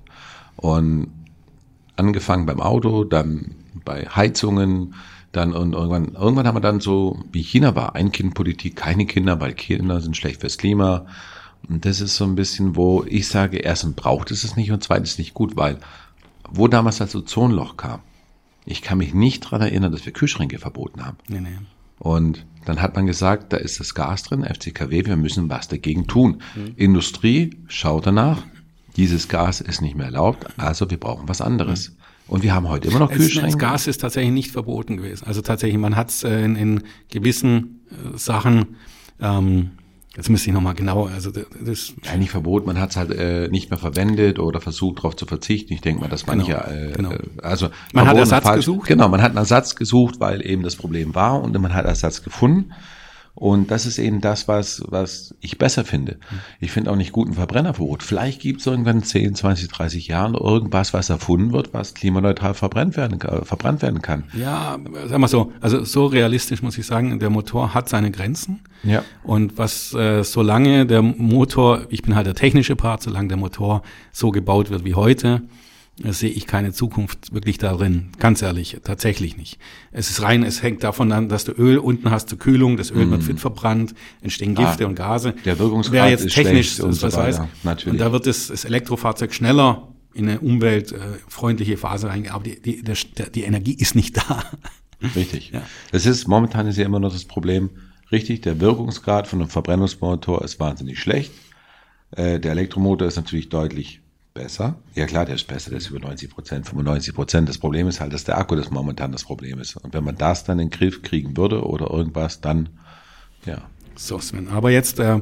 Und 0.56 1.08
angefangen 1.96 2.46
beim 2.46 2.60
Auto, 2.60 3.04
dann 3.04 3.56
bei 3.84 4.06
Heizungen, 4.06 4.94
dann 5.36 5.52
und 5.52 5.72
irgendwann, 5.72 6.14
irgendwann 6.14 6.46
haben 6.46 6.56
wir 6.56 6.60
dann 6.60 6.80
so, 6.80 7.18
wie 7.32 7.42
China 7.42 7.74
war, 7.74 7.94
Ein-Kind-Politik, 7.94 8.76
keine 8.76 9.06
Kinder, 9.06 9.40
weil 9.40 9.54
Kinder 9.54 10.00
sind 10.00 10.16
schlecht 10.16 10.40
fürs 10.40 10.58
Klima. 10.58 11.06
Und 11.68 11.84
das 11.84 12.00
ist 12.00 12.16
so 12.16 12.24
ein 12.24 12.34
bisschen, 12.34 12.76
wo 12.76 13.04
ich 13.06 13.28
sage, 13.28 13.58
erstens 13.58 13.94
braucht 13.94 14.30
es 14.30 14.44
es 14.44 14.56
nicht 14.56 14.70
und 14.70 14.82
zweitens 14.82 15.18
nicht 15.18 15.34
gut, 15.34 15.56
weil 15.56 15.78
wo 16.50 16.68
damals 16.68 16.98
das 16.98 17.14
Ozonloch 17.14 17.76
kam, 17.76 18.00
ich 18.66 18.82
kann 18.82 18.98
mich 18.98 19.14
nicht 19.14 19.40
dran 19.40 19.60
erinnern, 19.60 19.92
dass 19.92 20.04
wir 20.06 20.12
Kühlschränke 20.12 20.58
verboten 20.58 21.04
haben. 21.04 21.18
Nee, 21.28 21.40
nee. 21.40 21.58
Und 21.98 22.44
dann 22.64 22.80
hat 22.80 22.96
man 22.96 23.06
gesagt, 23.06 23.52
da 23.52 23.56
ist 23.56 23.80
das 23.80 23.94
Gas 23.94 24.24
drin, 24.24 24.44
FCKW, 24.44 25.06
wir 25.06 25.16
müssen 25.16 25.48
was 25.48 25.68
dagegen 25.68 26.06
tun. 26.06 26.42
Mhm. 26.54 26.72
Industrie 26.76 27.56
schaut 27.68 28.06
danach, 28.06 28.42
dieses 28.96 29.28
Gas 29.28 29.60
ist 29.60 29.80
nicht 29.80 29.96
mehr 29.96 30.06
erlaubt, 30.06 30.46
also 30.56 30.90
wir 30.90 30.98
brauchen 30.98 31.28
was 31.28 31.40
anderes. 31.40 31.90
Mhm. 31.90 31.94
Und 32.26 32.42
wir 32.42 32.54
haben 32.54 32.68
heute 32.68 32.88
immer 32.88 33.00
noch 33.00 33.10
Kühlschränke. 33.10 33.50
Das 33.50 33.58
Gas 33.58 33.86
ist 33.86 34.00
tatsächlich 34.00 34.32
nicht 34.32 34.50
verboten 34.50 34.96
gewesen. 34.96 35.26
Also 35.26 35.42
tatsächlich, 35.42 35.78
man 35.78 35.94
hat 35.96 36.10
es 36.10 36.24
äh, 36.24 36.42
in, 36.42 36.56
in 36.56 36.82
gewissen 37.10 37.80
äh, 37.90 38.16
Sachen 38.16 38.76
ähm, 39.20 39.72
Jetzt 40.16 40.30
müsste 40.30 40.48
ich 40.48 40.54
nochmal 40.54 40.74
genau, 40.74 41.06
also 41.06 41.32
das. 41.32 41.92
Ja, 42.04 42.16
nicht 42.16 42.30
verboten, 42.30 42.66
man 42.66 42.78
hat 42.78 42.90
es 42.90 42.96
halt 42.96 43.10
äh, 43.10 43.48
nicht 43.48 43.70
mehr 43.70 43.78
verwendet 43.80 44.38
oder 44.38 44.60
versucht 44.60 44.98
darauf 44.98 45.16
zu 45.16 45.26
verzichten. 45.26 45.72
Ich 45.72 45.80
denke 45.80 46.02
mal, 46.02 46.08
dass 46.08 46.28
manche, 46.28 46.52
Genau, 46.52 46.70
äh, 46.70 46.92
genau. 46.92 47.10
äh, 47.10 47.18
also 47.42 47.68
Man 47.92 48.06
hat 48.06 48.16
Ersatz 48.16 48.44
falsch, 48.44 48.58
gesucht? 48.58 48.86
Genau, 48.86 49.08
man 49.08 49.20
hat 49.20 49.30
einen 49.30 49.38
Ersatz 49.38 49.74
gesucht, 49.74 50.20
weil 50.20 50.46
eben 50.46 50.62
das 50.62 50.76
Problem 50.76 51.16
war 51.16 51.42
und 51.42 51.58
man 51.60 51.74
hat 51.74 51.84
Ersatz 51.84 52.22
gefunden. 52.22 52.72
Und 53.36 53.72
das 53.72 53.84
ist 53.84 53.98
eben 53.98 54.20
das, 54.20 54.46
was, 54.46 54.84
was 54.86 55.34
ich 55.40 55.58
besser 55.58 55.84
finde. 55.84 56.18
Ich 56.60 56.70
finde 56.70 56.92
auch 56.92 56.96
nicht 56.96 57.10
gut 57.10 57.28
ein 57.28 57.34
Verbrennerverbot. 57.34 58.04
Vielleicht 58.04 58.40
gibt 58.40 58.60
es 58.60 58.66
irgendwann 58.66 58.98
in 58.98 59.02
10, 59.02 59.34
20, 59.34 59.68
30 59.68 60.06
Jahren 60.06 60.34
irgendwas, 60.34 60.94
was 60.94 61.10
erfunden 61.10 61.52
wird, 61.52 61.74
was 61.74 61.94
klimaneutral 61.94 62.54
verbrannt 62.54 62.96
werden, 62.96 63.20
äh, 63.20 63.44
verbrannt 63.44 63.82
werden 63.82 64.02
kann. 64.02 64.24
Ja, 64.38 64.78
sag 65.06 65.18
mal 65.18 65.26
so, 65.26 65.52
also 65.60 65.84
so 65.84 66.06
realistisch 66.06 66.62
muss 66.62 66.78
ich 66.78 66.86
sagen, 66.86 67.18
der 67.18 67.30
Motor 67.30 67.74
hat 67.74 67.88
seine 67.88 68.12
Grenzen. 68.12 68.60
Ja. 68.84 69.02
Und 69.24 69.58
was, 69.58 69.92
äh, 69.94 70.22
solange 70.22 70.86
der 70.86 71.02
Motor, 71.02 71.86
ich 71.88 72.02
bin 72.02 72.14
halt 72.14 72.28
der 72.28 72.34
technische 72.34 72.76
Part, 72.76 73.02
solange 73.02 73.28
der 73.28 73.36
Motor 73.36 73.82
so 74.12 74.30
gebaut 74.30 74.70
wird 74.70 74.84
wie 74.84 74.94
heute, 74.94 75.42
sehe 76.02 76.30
ich 76.30 76.46
keine 76.46 76.72
Zukunft 76.72 77.32
wirklich 77.32 77.58
darin. 77.58 78.08
Ganz 78.18 78.42
ehrlich, 78.42 78.78
tatsächlich 78.82 79.36
nicht. 79.36 79.58
Es 79.92 80.10
ist 80.10 80.22
rein, 80.22 80.42
es 80.42 80.62
hängt 80.62 80.82
davon 80.82 81.12
an, 81.12 81.28
dass 81.28 81.44
du 81.44 81.52
Öl 81.52 81.78
unten 81.78 82.10
hast 82.10 82.28
zur 82.28 82.38
Kühlung, 82.38 82.76
das 82.76 82.90
Öl 82.90 83.06
Mhm. 83.06 83.10
wird 83.12 83.22
fit 83.22 83.40
verbrannt, 83.40 83.94
entstehen 84.20 84.56
Ah, 84.58 84.64
Gifte 84.64 84.86
und 84.88 84.96
Gase. 84.96 85.34
der 85.44 85.58
Wirkungsgrad 85.58 85.92
Wer 85.94 86.08
jetzt 86.10 86.24
ist 86.24 86.34
technisch, 86.34 86.72
schlecht 86.74 86.80
und 86.80 86.92
so 86.94 87.06
was 87.06 87.16
weiß, 87.16 87.40
natürlich. 87.62 87.92
und 87.92 87.98
da 87.98 88.10
wird 88.12 88.26
das, 88.26 88.48
das 88.48 88.64
Elektrofahrzeug 88.64 89.32
schneller 89.32 89.88
in 90.14 90.28
eine 90.28 90.40
umweltfreundliche 90.40 91.76
Phase 91.76 92.08
reingehen, 92.08 92.34
aber 92.34 92.44
die, 92.44 92.60
die, 92.60 92.82
der, 92.82 92.96
die 93.30 93.42
Energie 93.42 93.74
ist 93.74 93.94
nicht 93.94 94.16
da. 94.16 94.44
Richtig. 95.14 95.52
Das 95.92 96.06
ist 96.06 96.26
momentan 96.28 96.66
ist 96.66 96.76
ja 96.78 96.84
immer 96.86 97.00
noch 97.00 97.12
das 97.12 97.24
Problem. 97.24 97.70
Richtig, 98.12 98.40
der 98.42 98.60
Wirkungsgrad 98.60 99.26
von 99.28 99.40
einem 99.40 99.50
Verbrennungsmotor 99.50 100.42
ist 100.44 100.60
wahnsinnig 100.60 100.98
schlecht. 101.00 101.32
Äh, 102.12 102.38
der 102.38 102.52
Elektromotor 102.52 103.06
ist 103.08 103.16
natürlich 103.16 103.48
deutlich 103.48 104.00
besser. 104.34 104.74
Ja 104.96 105.06
klar, 105.06 105.24
der 105.24 105.36
ist 105.36 105.46
besser, 105.46 105.70
der 105.70 105.78
ist 105.78 105.90
über 105.90 106.00
90 106.00 106.28
Prozent, 106.28 106.66
95 106.66 107.14
Prozent. 107.14 107.48
Das 107.48 107.56
Problem 107.56 107.86
ist 107.86 108.00
halt, 108.00 108.12
dass 108.12 108.24
der 108.24 108.36
Akku 108.36 108.56
das 108.56 108.68
momentan 108.68 109.12
das 109.12 109.22
Problem 109.22 109.60
ist. 109.60 109.76
Und 109.76 109.94
wenn 109.94 110.02
man 110.02 110.16
das 110.18 110.42
dann 110.42 110.58
in 110.58 110.68
den 110.68 110.76
Griff 110.76 111.02
kriegen 111.02 111.36
würde 111.36 111.64
oder 111.64 111.88
irgendwas, 111.88 112.40
dann 112.40 112.68
ja. 113.46 113.58
So, 113.94 114.18
Sven. 114.18 114.48
Aber 114.48 114.72
jetzt, 114.72 114.98
äh, 114.98 115.20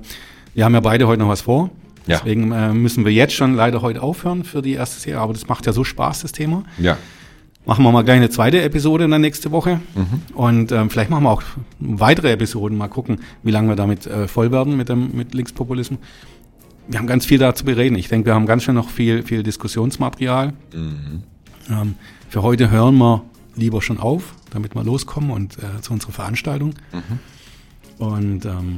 wir 0.55 0.65
haben 0.65 0.73
ja 0.73 0.81
beide 0.81 1.07
heute 1.07 1.21
noch 1.21 1.29
was 1.29 1.43
vor. 1.43 1.71
Ja. 2.07 2.17
Deswegen 2.17 2.53
äh, 2.53 2.73
müssen 2.73 3.05
wir 3.05 3.13
jetzt 3.13 3.35
schon 3.35 3.55
leider 3.55 3.83
heute 3.83 4.03
aufhören 4.03 4.45
für 4.45 4.63
die 4.63 4.73
erste 4.73 4.99
Serie. 4.99 5.21
Aber 5.21 5.35
das 5.35 5.47
macht 5.47 5.67
ja 5.67 5.75
so 5.75 5.85
Spaß, 5.85 6.23
das 6.23 6.33
Thema. 6.33 6.65
Ja. 6.79 6.97
Machen 7.67 7.85
wir 7.85 7.93
mal 7.93 8.03
gleich 8.03 8.17
eine 8.17 8.31
zweite 8.31 8.63
Episode 8.63 9.07
dann 9.09 9.21
nächste 9.21 9.51
Woche. 9.53 9.81
Mhm. 9.95 10.35
Und 10.35 10.73
ähm, 10.73 10.89
vielleicht 10.89 11.11
machen 11.11 11.25
wir 11.25 11.31
auch 11.31 11.43
weitere 11.79 12.33
Episoden. 12.33 12.79
Mal 12.79 12.89
gucken, 12.89 13.21
wie 13.43 13.51
lange 13.51 13.69
wir 13.69 13.77
damit 13.77 14.07
äh, 14.07 14.27
voll 14.27 14.51
werden 14.51 14.77
mit 14.77 14.89
dem 14.89 15.15
mit 15.15 15.35
Linkspopulismus. 15.35 16.01
Wir 16.89 16.99
haben 16.99 17.07
ganz 17.07 17.27
viel 17.27 17.39
da 17.39 17.55
zu 17.55 17.65
bereden. 17.65 17.97
Ich 17.97 18.09
denke, 18.09 18.27
wir 18.27 18.35
haben 18.35 18.47
ganz 18.47 18.65
schön 18.65 18.75
noch 18.75 18.91
viel, 18.91 19.23
viel 19.23 19.43
Diskussionsmaterial. 19.43 20.53
Mhm. 20.75 21.23
Ähm, 21.71 21.95
für 22.29 22.43
heute 22.43 22.71
hören 22.71 22.99
wir 22.99 23.25
lieber 23.55 23.83
schon 23.83 23.99
auf, 23.99 24.35
damit 24.51 24.75
wir 24.75 24.83
loskommen 24.83 25.31
und 25.31 25.59
äh, 25.59 25.81
zu 25.81 25.93
unserer 25.93 26.13
Veranstaltung. 26.13 26.75
Mhm. 26.93 28.05
Und 28.05 28.45
ähm, 28.45 28.77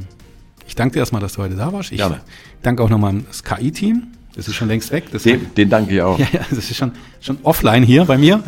ich 0.67 0.75
danke 0.75 0.93
dir 0.93 0.99
erstmal, 0.99 1.21
dass 1.21 1.33
du 1.33 1.41
heute 1.41 1.55
da 1.55 1.71
warst. 1.73 1.91
Ich 1.91 1.97
Gerne. 1.97 2.21
danke 2.61 2.83
auch 2.83 2.89
nochmal 2.89 3.21
das 3.27 3.43
KI-Team. 3.43 4.07
Das 4.35 4.49
ist 4.49 4.55
schon 4.55 4.67
längst 4.67 4.91
weg. 4.91 5.05
Den, 5.23 5.53
den 5.55 5.69
danke 5.69 5.95
ich 5.95 6.01
auch. 6.01 6.19
ja, 6.19 6.27
ja, 6.31 6.41
das 6.49 6.57
ist 6.57 6.75
schon, 6.75 6.91
schon 7.21 7.37
offline 7.43 7.83
hier 7.83 8.05
bei 8.05 8.17
mir. 8.17 8.43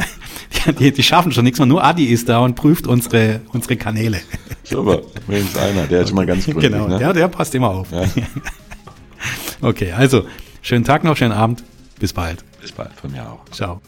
Die, 0.67 0.73
die, 0.73 0.91
die 0.91 1.03
schaffen 1.03 1.31
schon 1.31 1.45
nichts 1.45 1.59
mehr. 1.59 1.65
Nur 1.65 1.83
Adi 1.83 2.05
ist 2.05 2.27
da 2.27 2.39
und 2.39 2.55
prüft 2.55 2.87
unsere, 2.87 3.41
unsere 3.53 3.77
Kanäle. 3.77 4.19
Super, 4.63 5.01
wenigstens 5.27 5.61
einer, 5.61 5.87
der 5.87 6.01
ist 6.01 6.13
mal 6.13 6.25
ganz 6.25 6.45
gründlich. 6.45 6.71
Genau, 6.71 6.87
ne? 6.87 6.97
der, 6.99 7.13
der 7.13 7.27
passt 7.29 7.55
immer 7.55 7.69
auf. 7.69 7.91
Ja. 7.91 8.03
Okay, 9.61 9.91
also 9.91 10.25
schönen 10.61 10.83
Tag 10.83 11.03
noch, 11.03 11.17
schönen 11.17 11.31
Abend. 11.31 11.63
Bis 11.99 12.13
bald. 12.13 12.43
Bis 12.61 12.71
bald, 12.71 12.93
von 12.93 13.11
mir 13.11 13.23
auch. 13.29 13.43
Ciao. 13.51 13.81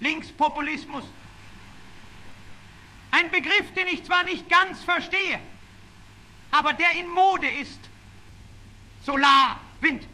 Linkspopulismus. 0.00 1.04
Ein 3.10 3.30
Begriff, 3.30 3.72
den 3.74 3.86
ich 3.88 4.04
zwar 4.04 4.24
nicht 4.24 4.48
ganz 4.48 4.82
verstehe, 4.82 5.40
aber 6.50 6.72
der 6.72 6.92
in 6.92 7.08
Mode 7.08 7.48
ist. 7.48 7.80
Solar, 9.04 9.60
Wind, 9.80 10.06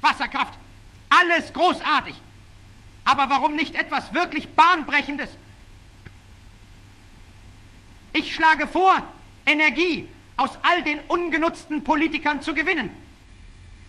Wasserkraft, 0.00 0.54
alles 1.08 1.52
großartig. 1.52 2.14
Aber 3.04 3.30
warum 3.30 3.54
nicht 3.54 3.74
etwas 3.74 4.12
wirklich 4.14 4.48
Bahnbrechendes? 4.48 5.30
Ich 8.12 8.34
schlage 8.34 8.66
vor, 8.66 9.02
Energie 9.44 10.08
aus 10.36 10.50
all 10.62 10.82
den 10.82 10.98
ungenutzten 11.08 11.84
Politikern 11.84 12.42
zu 12.42 12.54
gewinnen. 12.54 12.90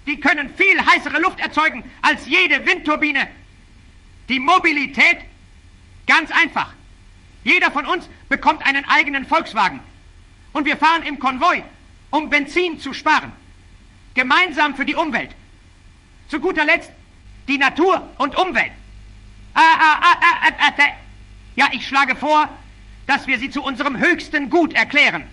Die 0.05 0.19
können 0.19 0.53
viel 0.55 0.85
heißere 0.85 1.19
Luft 1.19 1.39
erzeugen 1.39 1.83
als 2.01 2.27
jede 2.27 2.65
Windturbine. 2.65 3.27
Die 4.29 4.39
Mobilität 4.39 5.19
Ganz 6.07 6.31
einfach. 6.31 6.73
Jeder 7.43 7.69
von 7.71 7.85
uns 7.85 8.09
bekommt 8.29 8.65
einen 8.65 8.85
eigenen 8.85 9.25
Volkswagen. 9.25 9.79
Und 10.53 10.65
wir 10.65 10.77
fahren 10.77 11.03
im 11.03 11.19
Konvoi, 11.19 11.63
um 12.09 12.29
Benzin 12.29 12.79
zu 12.79 12.93
sparen. 12.93 13.31
Gemeinsam 14.15 14.75
für 14.75 14.85
die 14.85 14.95
Umwelt. 14.95 15.31
Zu 16.29 16.39
guter 16.39 16.65
Letzt 16.65 16.91
die 17.47 17.57
Natur 17.57 18.09
und 18.17 18.35
Umwelt. 18.35 18.71
Ah, 19.53 19.61
ah, 19.61 19.99
ah, 20.01 20.17
ah, 20.19 20.51
ah, 20.59 20.73
ah, 20.77 20.83
ja, 21.55 21.67
ich 21.71 21.87
schlage 21.87 22.15
vor, 22.15 22.49
dass 23.05 23.27
wir 23.27 23.39
sie 23.39 23.49
zu 23.49 23.63
unserem 23.63 23.97
höchsten 23.97 24.49
Gut 24.49 24.73
erklären. 24.73 25.23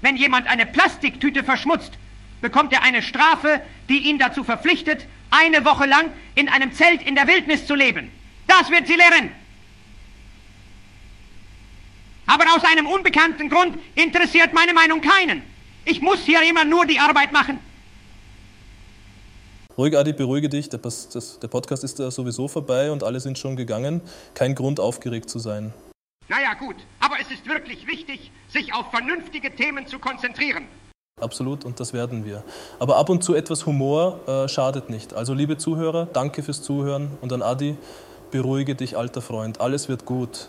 Wenn 0.00 0.16
jemand 0.16 0.46
eine 0.46 0.66
Plastiktüte 0.66 1.44
verschmutzt, 1.44 1.92
bekommt 2.40 2.72
er 2.72 2.82
eine 2.82 3.02
Strafe, 3.02 3.62
die 3.88 4.08
ihn 4.08 4.18
dazu 4.18 4.44
verpflichtet, 4.44 5.06
eine 5.30 5.64
Woche 5.64 5.86
lang 5.86 6.10
in 6.34 6.48
einem 6.48 6.72
Zelt 6.72 7.02
in 7.02 7.14
der 7.14 7.26
Wildnis 7.26 7.66
zu 7.66 7.74
leben. 7.74 8.10
Das 8.46 8.70
wird 8.70 8.86
sie 8.86 8.96
lehren. 8.96 9.30
Aber 12.26 12.44
aus 12.54 12.62
einem 12.64 12.86
unbekannten 12.86 13.48
Grund 13.48 13.78
interessiert 13.94 14.52
meine 14.52 14.72
Meinung 14.72 15.00
keinen. 15.00 15.42
Ich 15.84 16.00
muss 16.00 16.20
hier 16.20 16.42
immer 16.48 16.64
nur 16.64 16.86
die 16.86 16.98
Arbeit 16.98 17.32
machen. 17.32 17.58
Ruhig, 19.76 19.96
Adi, 19.96 20.12
beruhige 20.12 20.48
dich. 20.48 20.68
Der, 20.68 20.80
der 20.80 21.48
Podcast 21.48 21.82
ist 21.84 21.98
ja 21.98 22.10
sowieso 22.10 22.46
vorbei 22.46 22.90
und 22.92 23.02
alle 23.02 23.18
sind 23.20 23.38
schon 23.38 23.56
gegangen. 23.56 24.00
Kein 24.34 24.54
Grund, 24.54 24.78
aufgeregt 24.78 25.28
zu 25.28 25.38
sein. 25.38 25.74
Naja, 26.28 26.54
gut. 26.54 26.76
Aber 27.00 27.16
es 27.20 27.30
ist 27.30 27.46
wirklich 27.46 27.86
wichtig, 27.86 28.30
sich 28.48 28.72
auf 28.72 28.90
vernünftige 28.90 29.54
Themen 29.54 29.86
zu 29.86 29.98
konzentrieren. 29.98 30.66
Absolut, 31.20 31.64
und 31.64 31.78
das 31.80 31.92
werden 31.92 32.24
wir. 32.24 32.42
Aber 32.78 32.96
ab 32.96 33.08
und 33.08 33.22
zu 33.22 33.34
etwas 33.34 33.66
Humor 33.66 34.20
äh, 34.26 34.48
schadet 34.48 34.90
nicht. 34.90 35.12
Also, 35.12 35.34
liebe 35.34 35.58
Zuhörer, 35.58 36.06
danke 36.06 36.42
fürs 36.42 36.62
Zuhören. 36.62 37.10
Und 37.20 37.32
an 37.32 37.42
Adi, 37.42 37.76
beruhige 38.30 38.74
dich, 38.74 38.96
alter 38.96 39.22
Freund. 39.22 39.60
Alles 39.60 39.88
wird 39.88 40.04
gut. 40.06 40.48